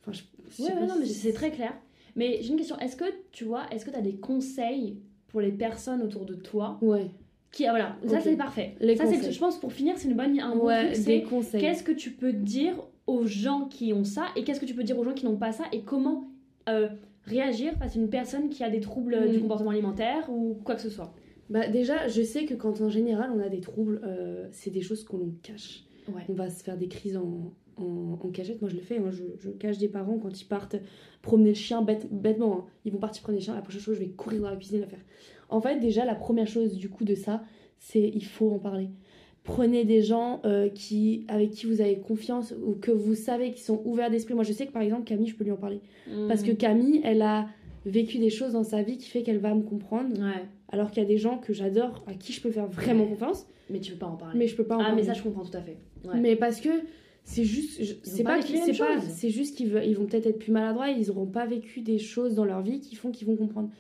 [0.00, 0.22] Enfin, je,
[0.56, 1.72] je Ouais, ouais, non, mais c'est très clair.
[2.16, 2.76] Mais j'ai une question.
[2.80, 4.96] Est-ce que tu vois, est-ce que tu as des conseils
[5.28, 7.06] pour les personnes autour de toi Ouais.
[7.52, 8.74] qui, ah, voilà, ça c'est parfait.
[8.80, 10.88] Les ça, c'est, je pense, pour finir, c'est une bonne, un bon truc.
[10.88, 11.60] des C'est conseils.
[11.60, 12.74] qu'est-ce que tu peux dire
[13.08, 15.36] aux gens qui ont ça et qu'est-ce que tu peux dire aux gens qui n'ont
[15.38, 16.28] pas ça et comment
[16.68, 16.88] euh,
[17.24, 19.40] réagir face à une personne qui a des troubles euh, du Mm.
[19.42, 21.12] comportement alimentaire ou quoi que ce soit?
[21.50, 24.82] Bah, déjà, je sais que quand en général on a des troubles, euh, c'est des
[24.82, 25.84] choses qu'on cache.
[26.14, 26.22] Ouais.
[26.28, 28.60] On va se faire des crises en, en, en cachette.
[28.60, 28.98] Moi, je le fais.
[28.98, 29.10] hein.
[29.10, 30.76] Je, je cache des parents quand ils partent
[31.22, 32.54] promener le chien bête, bêtement.
[32.58, 32.64] hein.
[32.84, 33.54] Ils vont partir promener le chien.
[33.54, 35.04] La prochaine chose, je vais courir dans la cuisine la faire.
[35.48, 37.42] En fait, déjà, la première chose du coup de ça,
[37.78, 38.90] c'est il faut en parler.
[39.48, 43.62] Prenez des gens euh, qui, avec qui vous avez confiance ou que vous savez qui
[43.62, 44.34] sont ouverts d'esprit.
[44.34, 45.80] Moi, je sais que par exemple, Camille, je peux lui en parler.
[46.28, 47.48] Parce que Camille, elle a
[47.86, 50.12] vécu des choses dans sa vie qui fait qu'elle va me comprendre.
[50.20, 50.44] Ouais.
[50.70, 53.10] Alors qu'il y a des gens que j'adore, à qui je peux faire vraiment Ouais.
[53.10, 54.38] confiance, Mais tu peux pas en parler.
[54.38, 55.00] mais je peux pas en ah, parler.
[55.00, 55.78] mais ça, je comprends tout à fait.
[56.04, 56.20] Ouais.
[56.20, 56.68] Mais parce que
[57.24, 60.90] c'est juste, c'est pas c'est pas, c'est juste qu'ils ils vont peut-être être plus maladroits,
[60.90, 63.70] ils auront pas vécu des choses dans leur vie qui font qu'ils vont comprendre.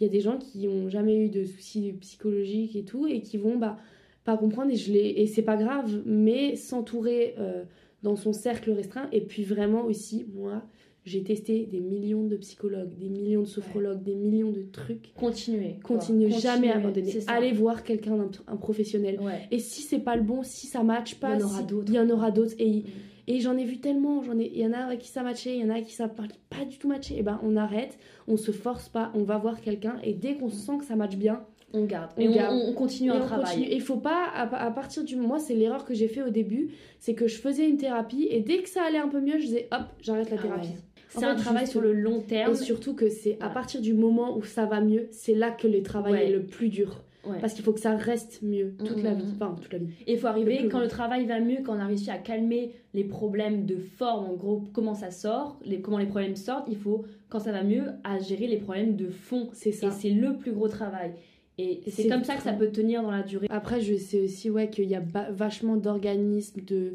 [0.00, 3.20] Il y a des gens qui ont jamais eu de soucis psychologiques et tout et
[3.20, 3.76] qui vont bah
[4.24, 7.64] pas comprendre et je l'ai et c'est pas grave, mais s'entourer euh,
[8.02, 10.62] dans son cercle restreint et puis vraiment aussi moi
[11.04, 15.12] j'ai testé des millions de psychologues, des millions de sophrologues, des millions de trucs.
[15.14, 15.80] Continuer.
[15.82, 15.96] quoi.
[15.96, 17.12] Continuez jamais à abandonner.
[17.26, 19.18] Allez voir quelqu'un, d'un- un professionnel.
[19.20, 19.40] Ouais.
[19.50, 21.66] Et si c'est pas le bon, si ça matche pas, Il y en aura si-
[21.66, 21.92] d'autres.
[21.92, 22.54] Il y en aura d'autres.
[22.60, 22.84] Et, Mm.
[23.26, 24.22] et j'en ai vu tellement.
[24.22, 25.86] J'en ai, il y en a avec qui ça matchait, il y en a avec
[25.86, 27.18] qui ça pas, pas du tout matché.
[27.18, 27.98] Et ben on arrête,
[28.28, 29.96] on se force pas, on va voir quelqu'un.
[30.04, 31.42] Et dès qu'on sent que ça matche bien,
[31.74, 32.10] On garde.
[32.16, 32.54] On et on, garde.
[32.54, 33.62] on- on continue et un on travail.
[33.64, 36.30] Et il faut pas, à, à partir du moi, c'est l'erreur que j'ai fait au
[36.30, 39.38] début, c'est que je faisais une thérapie et dès que ça allait un peu mieux,
[39.38, 40.68] je disais hop, j'arrête la Ah thérapie.
[40.68, 40.74] ouais.
[41.08, 42.52] C'est un travail sur le long terme.
[42.52, 45.66] Et surtout que c'est à partir du moment où ça va mieux, c'est là que
[45.68, 46.28] le travail Ouais.
[46.28, 47.02] est le plus dur.
[47.24, 47.36] Ouais.
[47.40, 49.24] Parce qu'il faut que ça reste mieux toute Mm, la mm, vie.
[49.26, 49.32] mm.
[49.36, 49.90] Enfin, toute la vie.
[50.08, 50.84] Et il faut Le arriver, plus quand long.
[50.84, 54.32] le travail va mieux, quand on a réussi à calmer les problèmes de forme, en
[54.34, 57.84] gros, comment ça sort, les, comment les problèmes sortent, il faut, quand ça va mieux,
[58.04, 59.50] à gérer les problèmes de fond.
[59.52, 59.90] C'est Et ça.
[59.92, 61.12] c'est le plus gros travail.
[61.58, 63.46] Et c'est comme ça que ça peut tenir dans la durée.
[63.50, 66.94] Après, je sais aussi ouais, qu'il y a vachement d'organismes, de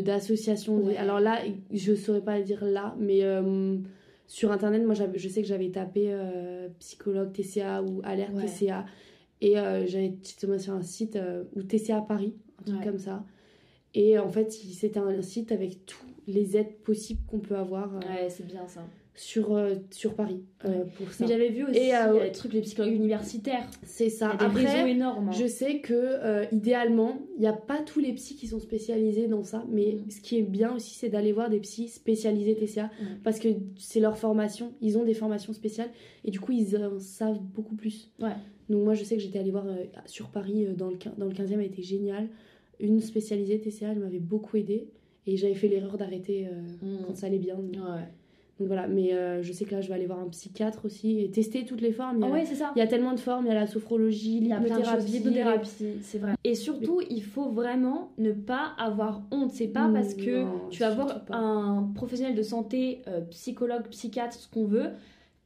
[0.00, 0.78] d'associations.
[0.78, 0.96] Ouais.
[0.96, 1.38] Alors là,
[1.72, 3.76] je saurais pas dire là, mais euh,
[4.26, 8.46] sur Internet, moi, je sais que j'avais tapé euh, psychologue TCA ou alerte Ouais.
[8.46, 8.84] TCA.
[9.40, 12.86] Et euh, j'avais été tombée sur un site euh, ou TCA Paris, un truc Ouais.
[12.86, 13.24] comme ça.
[13.94, 18.28] Et en fait, c'était un site avec tous les aides possibles qu'on peut avoir Ouais,
[18.28, 18.84] c'est bien ça.
[19.18, 21.24] Sur, euh, sur Paris euh, pour ça.
[21.24, 23.66] Mais j'avais vu aussi Et, euh, les trucs, les psychologues universitaires.
[23.82, 24.30] C'est Il y ça.
[24.30, 25.28] a des Après, énormes.
[25.28, 25.32] hein.
[25.32, 29.42] Je sais que idéalement, il n'y a pas tous les psys qui sont spécialisés dans
[29.42, 30.10] ça, mais Mm.
[30.10, 33.04] ce qui est bien aussi, c'est d'aller voir des psys spécialisés TCA Mm.
[33.24, 35.90] parce que c'est leur formation, ils ont des formations spéciales
[36.24, 38.10] et du coup, ils en savent beaucoup plus.
[38.20, 38.30] Ouais.
[38.68, 39.64] Donc, moi, je sais que j'étais allée voir
[40.06, 42.28] sur Paris, dans, le, dans le 15e, elle était géniale.
[42.80, 44.86] Une spécialisée TCA, elle m'avait beaucoup aidée
[45.26, 46.46] et j'avais fait l'erreur d'arrêter
[46.82, 46.86] Mm.
[47.06, 47.56] quand ça allait bien.
[48.58, 51.20] Donc, voilà, mais euh, je sais que là, je vais aller voir un psychiatre aussi
[51.20, 52.16] et tester toutes les formes.
[52.16, 52.72] Il y a, Ah ouais, c'est ça.
[52.74, 55.22] il y a tellement de formes, il y a la sophrologie, l'hypnothérapie.
[56.02, 56.34] c'est vrai.
[56.42, 59.52] Et surtout, il faut vraiment ne pas avoir honte.
[59.52, 64.34] C'est pas parce que non, tu vas voir un professionnel de santé, euh, psychologue, psychiatre,
[64.34, 64.90] ce qu'on veut,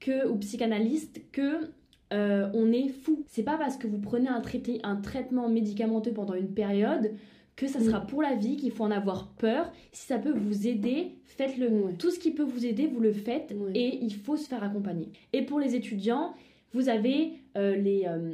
[0.00, 1.70] que, ou psychanalyste, que
[2.12, 3.24] euh, on est fou.
[3.28, 7.10] C'est pas parce que vous prenez un, traité, un traitement médicamenteux pendant une période
[7.56, 7.84] que ça Mm.
[7.84, 9.70] sera pour la vie, qu'il faut en avoir peur.
[9.92, 11.68] Si ça peut vous aider, faites-le.
[11.68, 11.92] Ouais.
[11.98, 13.72] Tout ce qui peut vous aider, vous le faites Ouais.
[13.74, 15.08] et il faut se faire accompagner.
[15.32, 16.32] Et pour les étudiants,
[16.72, 18.32] vous avez euh, les, euh,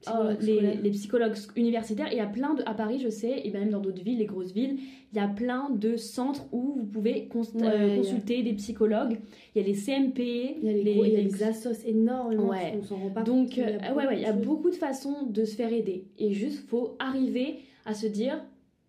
[0.00, 2.06] Psychologue euh, les, psychologues universitaires.
[2.12, 2.62] Il y a plein de.
[2.66, 4.76] À Paris, je sais, et même dans d'autres villes, les grosses villes,
[5.12, 8.52] il y a plein de centres où vous pouvez cons- euh, Ouais, a- consulter des
[8.52, 9.18] psychologues.
[9.54, 11.84] Il y a les CMP, Il y a les, gros- il y a les assos
[11.84, 12.78] énormément, Ouais.
[12.78, 15.24] on s'en rend pas donc, compte, euh, ouais, ouais, il y a beaucoup de façons
[15.28, 16.04] de se faire aider.
[16.18, 17.56] Et juste, faut arriver
[17.88, 18.42] à se dire,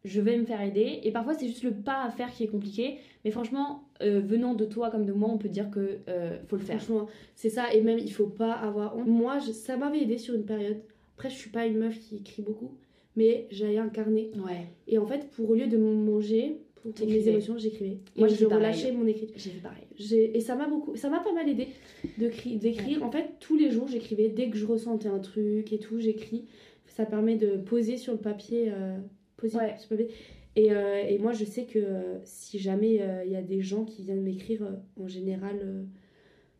[0.05, 0.99] je vais me faire aider.
[1.03, 2.97] Et parfois, c'est juste le pas à faire qui est compliqué.
[3.25, 6.55] Mais franchement, euh, venant de toi comme de moi, on peut dire que euh, faut
[6.55, 6.81] le faire.
[6.81, 9.07] Franchement, c'est ça, et même il faut pas avoir honte.
[9.07, 10.77] Moi, je- ça m'avait aidé sur une période.
[11.15, 12.71] Après, je suis pas une meuf qui écrit beaucoup,
[13.17, 14.31] mais j'avais un carnet.
[14.45, 14.67] Ouais.
[14.87, 17.97] Et en fait, pour au lieu de manger, pour mes émotions, j'écrivais.
[18.15, 19.27] Moi, je relâchais mon écrit.
[19.35, 19.83] J'ai fait pareil.
[20.33, 21.67] Et ça m'a beaucoup, ça m'a pas mal aidé
[22.57, 23.03] d'écrire.
[23.03, 24.29] En fait, tous les jours, j'écrivais.
[24.29, 26.45] Dès que je ressentais un truc et tout, j'écris.
[26.99, 28.73] Ça permet de poser sur le papier.
[28.73, 28.97] euh,
[29.37, 29.77] poser Ouais.
[29.77, 30.15] sur le papier.
[30.57, 32.95] Et, euh, et moi, je sais que euh, si jamais
[33.25, 34.67] il y a des gens qui viennent m'écrire,
[34.99, 35.85] en général,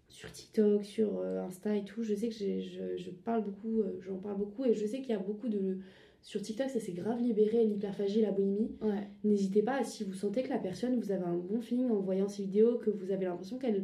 [0.08, 4.38] sur TikTok, sur Insta et tout, je sais que je, je parle beaucoup, j'en parle
[4.38, 4.64] beaucoup.
[4.64, 5.80] Et je sais qu'il y a beaucoup de,
[6.22, 8.72] sur TikTok, ça s'est grave libéré, l'hyperphagie, la boulimie.
[8.82, 9.10] Ouais.
[9.26, 12.30] N'hésitez pas, si vous sentez que la personne, vous avez un bon feeling en voyant
[12.30, 13.84] ces vidéos, que vous avez l'impression qu'elle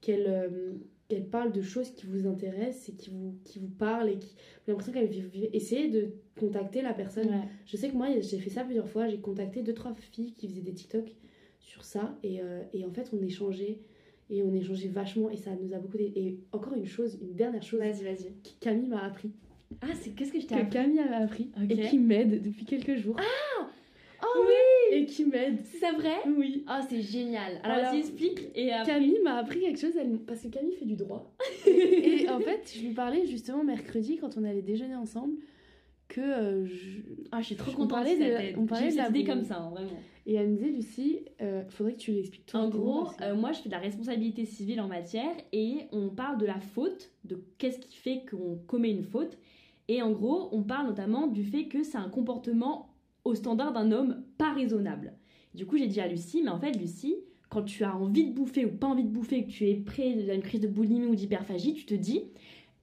[0.00, 0.72] qu'elle euh,
[1.08, 4.34] qu'elle parle de choses qui vous intéressent et qui vous, qui vous parlent et qui
[4.66, 5.10] avez l'impression qu'elle
[5.52, 7.28] essayez de contacter la personne.
[7.28, 7.42] Ouais.
[7.66, 9.08] Je sais que moi, j'ai fait ça plusieurs fois.
[9.08, 11.12] J'ai contacté deux, trois filles qui faisaient des TikTok
[11.60, 12.16] sur ça.
[12.22, 13.78] Et, euh, et en fait, on échangeait.
[14.30, 15.28] Et on échangeait vachement.
[15.30, 16.12] Et ça nous a beaucoup aidé.
[16.16, 18.32] Et encore une chose, une dernière chose Vas-y, vas-y.
[18.42, 19.30] que Camille m'a appris.
[19.82, 20.70] Ah, c'est qu'est-ce que je t'ai Que appris?
[20.72, 21.50] Camille m'a appris.
[21.62, 21.70] Ok.
[21.70, 23.16] Et qui m'aide depuis quelques jours.
[24.24, 25.60] Oh oui Et qui m'aide.
[25.64, 26.16] C'est ça vrai?
[26.26, 26.64] Oui.
[26.68, 27.60] Oh, c'est génial.
[27.64, 28.40] Alors, Alors, vas-y, explique.
[28.54, 28.92] Et après...
[28.94, 29.94] Camille m'a appris quelque chose.
[29.98, 31.32] elle- Parce que Camille fait du droit.
[31.66, 35.34] et en fait, je lui parlais justement mercredi quand on allait déjeuner ensemble.
[36.08, 37.00] Que euh, je-
[37.32, 39.34] Ah, je suis trop On contente parlait de- on parlait de la cette idée boule.
[39.34, 39.90] comme ça, hein, vraiment.
[40.26, 42.56] Et elle me disait, Lucie, euh, faudrait que tu l'expliques tout.
[42.56, 46.38] En gros, euh, moi je fais de la responsabilité civile en matière et on parle
[46.38, 49.36] de la faute, de qu'est-ce qui fait qu'on commet une faute.
[49.88, 52.91] Et en gros, on parle notamment du fait que c'est un comportement
[53.24, 55.12] au standard d'un homme pas raisonnable.
[55.54, 57.16] Du coup, j'ai dit à Lucie, mais en fait, Lucie,
[57.50, 60.12] quand tu as envie de bouffer ou pas envie de bouffer, que tu es près
[60.14, 62.22] d'une crise de boulimie ou d'hyperphagie, tu te dis,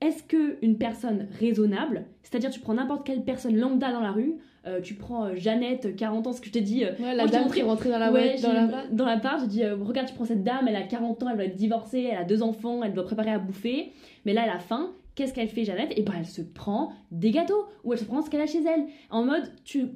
[0.01, 4.35] est-ce que une personne raisonnable, c'est-à-dire tu prends n'importe quelle personne lambda dans la rue,
[4.67, 7.25] euh, tu prends euh, Jeannette, 40 ans, ce que je te dis, euh, Ouais, la
[7.25, 9.39] je dame t'ai qui est rentrée dans la Ouais, boîte, dans la dans la part,
[9.39, 11.55] je dis euh, regarde, tu prends cette dame, elle a 40 ans, elle doit être
[11.55, 13.91] divorcée, elle a deux enfants, elle doit préparer à bouffer,
[14.25, 14.91] mais là elle a faim.
[15.15, 15.91] Qu'est-ce qu'elle fait, Jeannette?
[15.97, 18.63] Et ben elle se prend des gâteaux ou elle se prend ce qu'elle a chez
[18.63, 18.85] elle.
[19.09, 19.87] En mode, tu,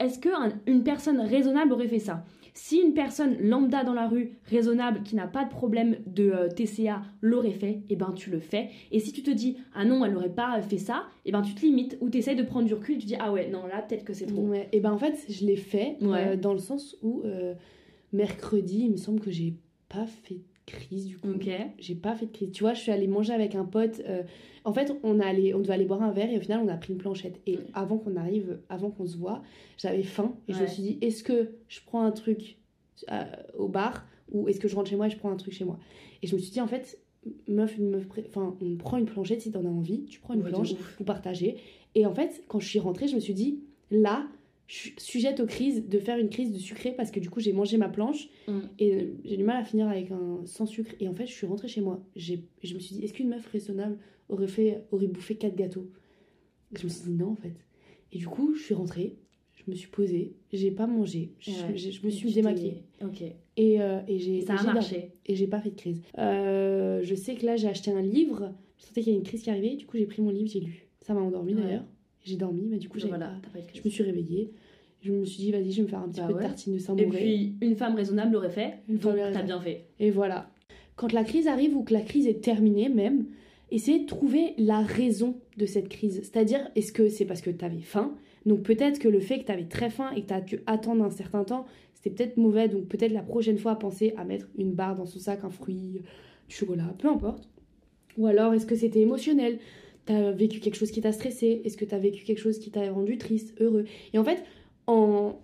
[0.00, 2.24] est-ce que un- une personne raisonnable aurait fait ça?
[2.54, 6.48] Si une personne lambda dans la rue, raisonnable, qui n'a pas de problème de euh,
[6.48, 8.68] TCA, l'aurait fait, et ben tu le fais.
[8.90, 11.54] Et si tu te dis ah non, elle n'aurait pas fait ça, et ben tu
[11.54, 13.80] te limites ou tu essayes de prendre du recul, tu dis ah ouais, non là
[13.80, 14.42] peut-être que c'est trop.
[14.48, 14.68] Ouais.
[14.72, 16.28] Et ben en fait, je l'ai fait Ouais.
[16.32, 17.54] euh, dans le sens où euh,
[18.12, 19.54] mercredi, il me semble que j'ai
[19.88, 21.28] pas fait crise du coup.
[21.30, 21.48] Ok.
[21.78, 22.52] J'ai pas fait de crise.
[22.52, 24.00] Tu vois, je suis allée manger avec un pote.
[24.08, 24.22] euh,
[24.64, 26.76] en fait, on, allait, on devait aller boire un verre et au final, on a
[26.76, 27.40] pris une planchette.
[27.46, 27.64] Et Ouais.
[27.74, 29.42] avant qu'on arrive, avant qu'on se voit,
[29.78, 30.36] j'avais faim.
[30.48, 32.58] Et je me suis dit, est-ce que je prends un truc
[33.10, 33.24] euh,
[33.58, 35.64] au bar ou est-ce que je rentre chez moi et je prends un truc chez
[35.64, 35.78] moi?
[36.22, 36.98] Et je me suis dit, en fait,
[37.48, 40.04] meuf, une meuf, enfin, on prend une planchette si t'en as envie.
[40.04, 41.56] Tu prends une Ouais, planche, vous partagez.
[41.94, 43.60] Et en fait, quand je suis rentrée, je me suis dit,
[43.90, 44.26] là,
[44.72, 47.40] je suis sujette aux crises de faire une crise de sucré parce que du coup,
[47.40, 48.58] j'ai mangé ma planche Mm.
[48.78, 50.92] et euh, j'ai du mal à finir avec un sans sucre.
[50.98, 52.02] Et en fait, je suis rentrée chez moi.
[52.16, 53.98] J'ai, je me suis dit, est-ce qu'une meuf raisonnable
[54.30, 55.90] aurait, fait, aurait bouffé quatre gâteaux?
[56.74, 57.52] Et Je me suis dit non, en fait.
[58.12, 59.16] Et du coup, je suis rentrée,
[59.54, 61.56] je me suis posée, j'ai pas mangé, je, Ouais.
[61.76, 62.82] j'ai- je me suis démaquillée.
[63.04, 63.22] Ok.
[63.58, 65.10] Et, euh, et j'ai, Et ça a marché.
[65.26, 66.00] Et j'ai pas fait de crise.
[66.18, 69.28] Euh, je sais que là, j'ai acheté un livre, je sentais qu'il y avait une
[69.28, 70.88] crise qui arrivait, du coup, j'ai pris mon livre, j'ai lu.
[71.02, 71.60] Ça m'a endormi Ouais.
[71.62, 71.84] d'ailleurs.
[72.24, 74.52] J'ai dormi, mais du coup, voilà, pas- je me suis réveillée.
[75.02, 76.42] Je me suis dit, vas-y, je vais me faire un petit Bah peu ouais.
[76.42, 77.06] de tartine de Et Saint-Mauré.
[77.18, 78.74] puis, une femme raisonnable l'aurait fait.
[78.88, 79.86] Une donc, t'as bien fait.
[79.98, 80.48] Et voilà.
[80.96, 83.26] Quand la crise arrive ou que la crise est terminée même,
[83.70, 86.20] essayez de trouver la raison de cette crise.
[86.22, 88.14] C'est-à-dire, est-ce que c'est parce que tu avais faim?
[88.46, 90.60] Donc peut-être que le fait que tu avais très faim et que tu as dû
[90.66, 92.68] attendre un certain temps, c'était peut-être mauvais.
[92.68, 96.02] Donc peut-être la prochaine fois, penser à mettre une barre dans son sac, un fruit,
[96.48, 97.48] du chocolat, peu importe.
[98.18, 99.58] Ou alors, est-ce que c'était émotionnel?
[100.04, 101.62] T'as vécu quelque chose qui t'a stressé?
[101.64, 103.84] Est-ce que t'as vécu quelque chose qui t'a rendu triste, heureux?
[104.12, 104.42] Et en fait,
[104.92, 105.40] en...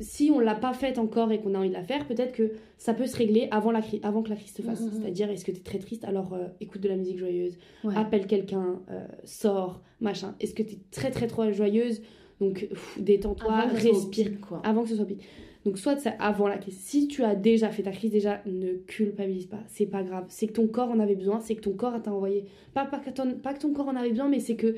[0.00, 2.52] si on l'a pas faite encore et qu'on a envie de la faire, peut-être que
[2.78, 4.80] ça peut se régler avant, la cri- avant que la crise se fasse.
[4.80, 4.92] Mhm, mhm.
[5.00, 7.94] C'est-à-dire, est-ce que t'es très triste Alors euh, écoute de la musique joyeuse, Ouais.
[7.96, 10.34] appelle quelqu'un, euh, sors, machin.
[10.40, 12.02] Est-ce que t'es très très trop joyeuse
[12.40, 12.68] Donc
[12.98, 14.40] détends-toi, respire.
[14.40, 14.60] quoi.
[14.64, 15.18] Avant que ce soit pire.
[15.64, 16.76] Donc soit c'est avant la crise.
[16.76, 19.60] Si tu as déjà fait ta crise, déjà ne culpabilise pas.
[19.68, 20.24] C'est pas grave.
[20.28, 21.38] C'est que ton corps en avait besoin.
[21.38, 22.46] C'est que ton corps t'a envoyé.
[22.74, 24.74] Pas, pas, que ton, pas que ton corps en avait besoin, mais c'est que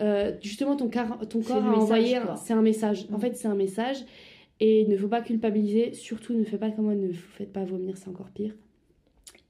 [0.00, 2.18] euh, justement ton, car- ton corps a envoyé.
[2.44, 3.06] C'est un message.
[3.12, 3.20] En Mm.
[3.20, 3.98] fait, c'est un message.
[4.60, 5.92] Et il ne faut pas culpabiliser.
[5.94, 6.94] Surtout, ne faites pas comme moi.
[6.94, 7.96] Ne vous faites pas vomir.
[7.96, 8.54] C'est encore pire.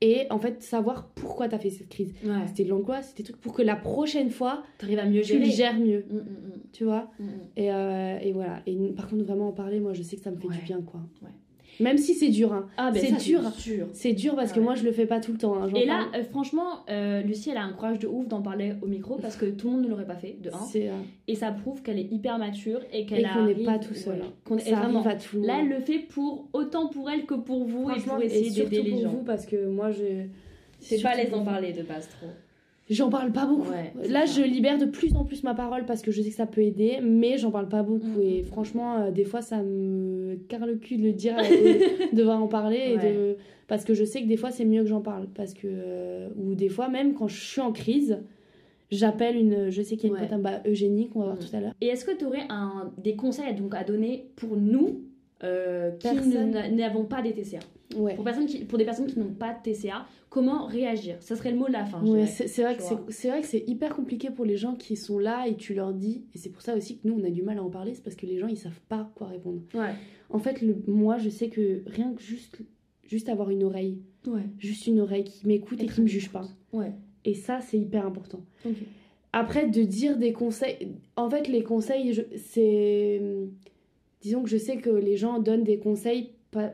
[0.01, 2.13] Et en fait, savoir pourquoi t'as fait cette crise.
[2.25, 2.47] Ouais.
[2.47, 5.45] C'était de l'angoisse, c'était des trucs pour que la prochaine fois, à mieux tu le
[5.45, 5.51] gérer.
[5.51, 6.05] gères mieux.
[6.09, 7.11] Mm, mm, Tu vois?
[7.57, 8.63] Et, euh, et voilà.
[8.67, 10.57] Et par contre, vraiment en parler, moi, je sais que ça me fait Ouais.
[10.57, 11.01] du bien, quoi.
[11.23, 11.29] Ouais.
[11.81, 12.67] Même si c'est dur, hein.
[12.77, 13.41] Ah, ben C'est dur.
[13.93, 14.65] C'est dur parce Ah que ouais.
[14.65, 15.63] moi, je le fais pas tout le temps.
[15.63, 15.69] hein.
[15.77, 16.21] Et là, parle.
[16.23, 19.37] euh, franchement, euh, Lucie, elle a un courage de ouf d'en parler au micro parce
[19.37, 20.67] que tout le monde ne l'aurait pas fait, de un.
[20.89, 20.93] euh,
[21.29, 24.21] Et ça prouve qu'elle est hyper mature et qu'elle Et qu'on n'est pas tout seul.
[24.23, 24.57] hein.
[24.57, 24.99] est ça vraiment.
[25.01, 27.91] arrive à tout le Là, elle le fait pour autant pour elle que pour vous
[27.91, 30.27] et pour essayer surtout d'aider les pour vous parce que moi, je.
[30.81, 32.29] C'est pas à l'aise d'en parler de base trop.
[32.91, 33.69] J'en parle pas beaucoup.
[33.71, 34.41] Ouais, Là, ça.
[34.41, 36.63] je libère de plus en plus ma parole parce que je sais que ça peut
[36.63, 38.07] aider, mais j'en parle pas beaucoup.
[38.19, 41.37] Mm, Et mm, franchement, euh, des fois, ça me carre le cul de le dire,
[41.39, 41.43] euh,
[42.13, 42.79] de devoir en parler.
[42.95, 43.37] Et de...
[43.67, 45.27] Parce que je sais que des fois, c'est mieux que j'en parle.
[45.35, 45.67] Parce que.
[45.67, 48.19] euh, Ou des fois, même quand je suis en crise,
[48.91, 49.69] j'appelle une.
[49.71, 50.29] Je sais qu'il y a une Ouais.
[50.29, 51.41] pote, bah, Eugénie, qu'on va voir Mm.
[51.41, 51.75] tout à l'heure.
[51.83, 55.03] Et est-ce que tu aurais un, des conseils donc, à donner pour nous
[55.45, 56.09] euh, qui
[56.75, 57.59] n'avons pas des TCA
[57.97, 58.15] Ouais.
[58.15, 61.17] pour, personnes qui, pour des personnes qui n'ont pas de TCA, comment réagir?
[61.21, 62.05] Ça serait le mot de la fin.
[62.05, 65.57] Ouais, c'est vrai, vrai que c'est hyper compliqué pour les gens qui sont là et
[65.57, 67.63] tu leur dis, et c'est pour ça aussi que nous on a du mal à
[67.63, 69.63] en parler, c'est parce que les gens ils savent pas quoi répondre.
[69.75, 69.95] Ouais.
[70.29, 72.59] En fait, le, moi je sais que rien que juste,
[73.05, 74.03] juste avoir une oreille,
[74.59, 76.47] juste une oreille qui m'écoute et qui me juge pas.
[77.25, 78.41] Et ça c'est hyper important.
[78.67, 78.77] Ok.
[79.33, 80.89] Après, de dire des conseils.
[81.17, 83.21] En fait, les conseils, c'est.
[84.21, 86.73] Disons que je sais que les gens donnent des conseils, pas...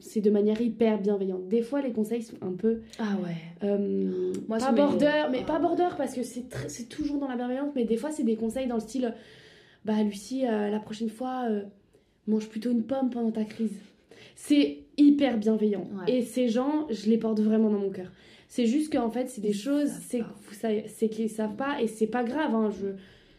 [0.00, 1.48] c'est de manière hyper bienveillante.
[1.48, 2.80] Des fois, les conseils sont un peu.
[2.98, 3.36] Ah ouais.
[3.64, 5.46] euh, Moi, pas border, mais Ah.
[5.46, 8.22] pas border parce que c'est tr- c'est toujours dans la bienveillance, mais des fois, c'est
[8.24, 9.14] des conseils dans le style
[9.84, 11.62] Bah, Lucie, euh, la prochaine fois, euh,
[12.26, 13.72] mange plutôt une pomme pendant ta crise.
[14.34, 15.86] C'est hyper bienveillant.
[16.06, 16.12] Ouais.
[16.18, 18.10] Et ces gens, je les porte vraiment dans mon cœur.
[18.48, 20.34] C'est juste qu'en fait, c'est des Ils choses, c'est pas.
[20.48, 22.54] vous savez- c'est qu'ils savent pas et c'est pas grave.
[22.54, 22.86] hein, je,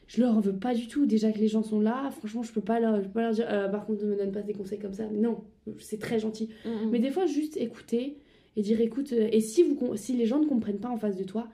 [0.10, 1.06] je leur en veux pas du tout.
[1.06, 3.32] Déjà que les gens sont là, franchement, je peux pas leur, je peux pas leur
[3.34, 5.06] dire Euh, par contre, ne me donne pas des conseils comme ça.
[5.14, 5.38] Non,
[5.80, 6.50] c'est très gentil.
[6.66, 8.18] Mm, Mais des fois, juste écouter
[8.58, 11.16] et dire écoute, euh, et si, vous, si les gens ne comprennent pas en face
[11.16, 11.48] de toi,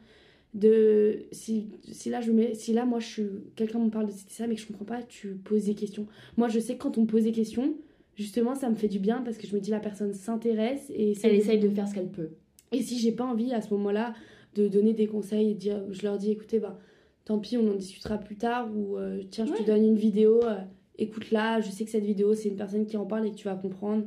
[0.54, 3.26] de, si, si là, je mets, si là, moi, je suis,
[3.56, 6.08] quelqu'un me parle de ça, mais que je comprends pas, tu poses des questions.
[6.38, 7.76] Moi, je sais que quand on me pose des questions,
[8.16, 11.14] justement, ça me fait du bien parce que je me dis la personne s'intéresse et
[11.24, 12.30] Elle de- essaye de faire ce qu'elle peut.
[12.72, 14.14] et si j'ai pas envie à ce moment-là
[14.56, 16.80] de donner des conseils et de dire, je leur dis écoutez, bah,
[17.26, 20.44] tant pis, on en discutera plus tard ou euh, tiens, je te donne une vidéo,
[20.44, 20.56] euh,
[20.98, 23.46] écoute-la, je sais que cette vidéo, c'est une personne qui en parle et que tu
[23.46, 24.06] vas comprendre.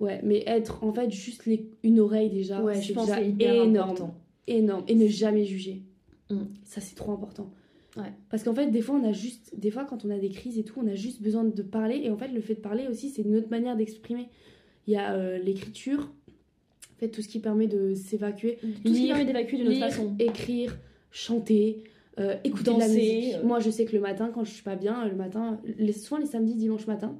[0.00, 3.28] Ouais, mais être en fait juste les- une oreille déjà, Ouais, c'est je pense c'est
[3.38, 3.76] énorme.
[3.76, 4.14] important.
[4.46, 4.84] Énorme.
[4.88, 5.82] Et ne jamais juger.
[6.30, 6.38] Mm.
[6.64, 7.50] Ça, c'est trop important.
[7.96, 8.10] Ouais.
[8.30, 10.58] Parce qu'en fait, des fois, on a juste, des fois, quand on a des crises
[10.58, 12.00] et tout, on a juste besoin de parler.
[12.02, 14.28] Et en fait, le fait de parler aussi, c'est une autre manière d'exprimer.
[14.88, 18.56] Il y a euh, l'écriture, en fait, tout ce qui permet de s'évacuer.
[18.60, 20.16] Tout ce qui Lire, permet d'évacuer de notre Lire, façon.
[20.18, 20.76] écrire,
[21.12, 21.84] chanter,
[22.18, 23.34] euh, écouter de la musique.
[23.34, 23.42] euh.
[23.44, 26.20] Moi, je sais que le matin, quand je suis pas bien, le matin, les, souvent
[26.20, 27.16] les samedis, dimanche matin,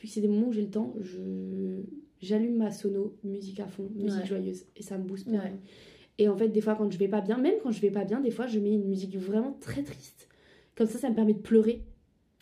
[0.00, 1.82] vu que c'est des moments où j'ai le temps, je
[2.22, 4.26] j'allume ma sono, musique à fond, musique Ouais.
[4.26, 5.26] joyeuse, et ça me booste.
[5.28, 5.38] Ouais.
[6.18, 8.04] Et en fait, des fois, quand je vais pas bien, même quand je vais pas
[8.04, 10.28] bien, des fois, je mets une musique vraiment très triste.
[10.76, 11.82] Comme ça, ça me permet de pleurer.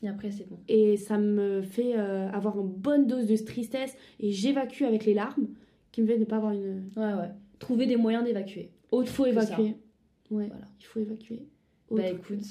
[0.03, 0.59] Et après, c'est bon.
[0.69, 3.97] Et ça me fait euh, avoir une bonne dose de tristesse.
[4.21, 5.49] Et j'évacue avec les larmes,
[5.93, 6.89] qui me fait ne pas avoir une.
[6.97, 7.31] Ouais, ouais.
[7.61, 8.71] Trouver des moyens d'évacuer.
[8.93, 9.75] Il faut évacuer.
[10.31, 10.65] Ouais, Voilà.
[10.81, 11.43] il faut évacuer.
[11.91, 12.17] Bah Autre.
[12.33, 12.45] écoute,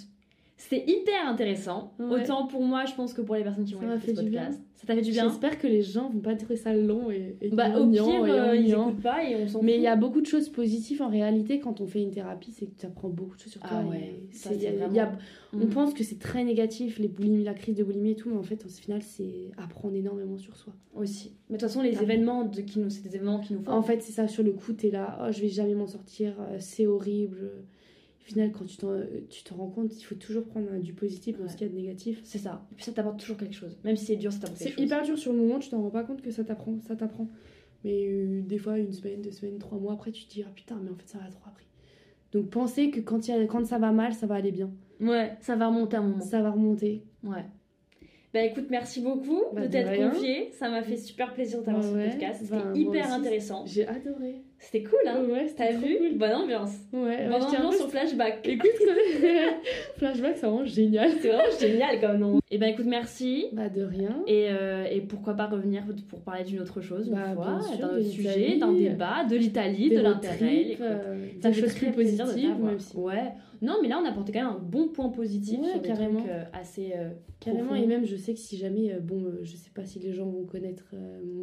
[0.60, 1.94] c'était hyper intéressant.
[2.00, 2.24] Ouais.
[2.24, 4.62] Autant pour moi, je pense que pour les personnes qui vont écouter ce podcast.
[4.74, 7.36] Ça t'a fait du bien J'espère que les gens vont pas trouver ça long et,
[7.42, 9.88] et Bah au pire, et euh, ils écoutent pas et on s'en Mais il y
[9.88, 12.86] a beaucoup de choses positives en réalité quand on fait une thérapie, c'est que tu
[12.86, 13.70] apprends beaucoup de choses sur toi.
[13.84, 15.12] Ah ouais, ça, y a- a-
[15.54, 15.70] On Mm.
[15.70, 18.44] pense que c'est très négatif, les boulimies, la crise de boulimie et tout, mais en
[18.44, 20.74] fait, au final, c'est apprendre énormément sur soi.
[20.96, 21.34] aussi.
[21.50, 22.04] Mais de toute façon, les Ah.
[22.04, 23.72] événements de, qui nous, c'est des événements qui nous font.
[23.72, 26.34] En fait, c'est ça, sur le coup, t'es là, oh, je vais jamais m'en sortir,
[26.40, 27.52] euh, c'est horrible.
[28.28, 29.00] Au final, quand tu, t'en-
[29.30, 31.50] tu te rends compte, il faut toujours prendre euh, du positif dans Ouais.
[31.50, 32.20] ce qu'il y a de négatif.
[32.26, 32.68] c'est ça.
[32.74, 33.78] Et puis ça t'apporte toujours quelque chose.
[33.86, 34.84] Même si c'est dur, ça t'apporte quelque C'est chose.
[34.86, 37.30] hyper dur sur le moment, tu t'en rends pas compte que ça t'apprend, ça t'apprend.
[37.86, 40.52] Mais euh, des fois, une semaine, deux semaines, trois mois après, tu te dis, ah
[40.54, 41.68] putain, mais en fait, ça m'a trop appris.
[42.34, 44.72] Donc, pensez que quand, il y a, quand ça va mal, ça va aller bien.
[45.00, 46.20] Ouais, ça va remonter un moment.
[46.26, 47.04] Ça va remonter.
[47.24, 47.46] Ouais.
[48.34, 50.10] Bah écoute, merci beaucoup Bah, de t'être rien.
[50.10, 50.52] confié.
[50.52, 52.42] Ça m'a fait super plaisir de t'avoir Bah ouais, podcast.
[52.44, 53.66] C'était bah, hyper intéressant.
[53.66, 54.42] J'ai adoré.
[54.60, 56.18] C'était cool, hein Ouais, T'as vu cool.
[56.18, 56.72] Bonne ambiance.
[56.92, 58.40] Ouais, Bonne ambiance au flashback.
[58.48, 58.72] Écoute,
[59.98, 61.12] Flashback, c'est vraiment génial.
[61.22, 62.40] C'est vraiment génial comme nom.
[62.50, 63.46] Et ben écoute, merci.
[63.54, 64.24] Bah, de rien.
[64.26, 67.62] Et, euh, et pourquoi pas revenir pour parler d'une autre chose, une Bah, fois, bien
[67.62, 70.78] sûr, d'un de autre sujet, d'un débat, de l'Italie, de l'intérêt.
[70.82, 72.96] euh, des choses très plus de positives, si.
[72.96, 73.34] Ouais.
[73.62, 75.88] Non, mais là, on a apporté quand même un bon point positif Ouais, sur des
[75.88, 76.20] carrément.
[76.20, 77.82] trucs euh, assez euh, Carrément, profonds.
[77.84, 80.14] et même je sais que si jamais, euh, bon, euh, je sais pas si les
[80.14, 80.94] gens vont connaître,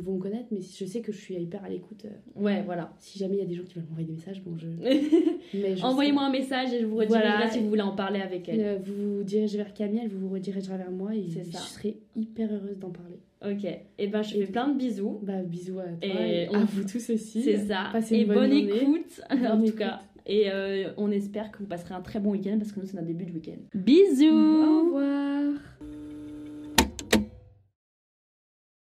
[0.02, 2.04] vont me connaître, mais je sais que je suis hyper à l'écoute.
[2.36, 2.92] Ouais, voilà.
[2.98, 4.68] si jamais il y a des gens qui veulent m'envoyer des messages, bon, je.
[5.84, 7.50] Envoyez-moi un message et je vous redirigerai Voilà.
[7.50, 8.80] si vous voulez en parler avec elle.
[8.84, 12.78] Vous vous dirigez vers Camille, elle vous redirigera vers moi et je serai hyper heureuse
[12.78, 13.18] d'en parler.
[13.44, 13.68] Ok.
[13.98, 15.18] Et ben, je Et fais plein de bisous.
[15.22, 17.42] Bah, bisous à toi Et et, on- à vous tous aussi.
[17.42, 17.88] C'est ça.
[17.92, 20.00] Passez et une bonne bonne écoute, en tout cas.
[20.26, 22.94] Et euh, on espère que vous passerez un très bon week-end parce que nous, c'est
[22.94, 23.60] notre début de week-end.
[23.74, 25.60] Bisous Au revoir.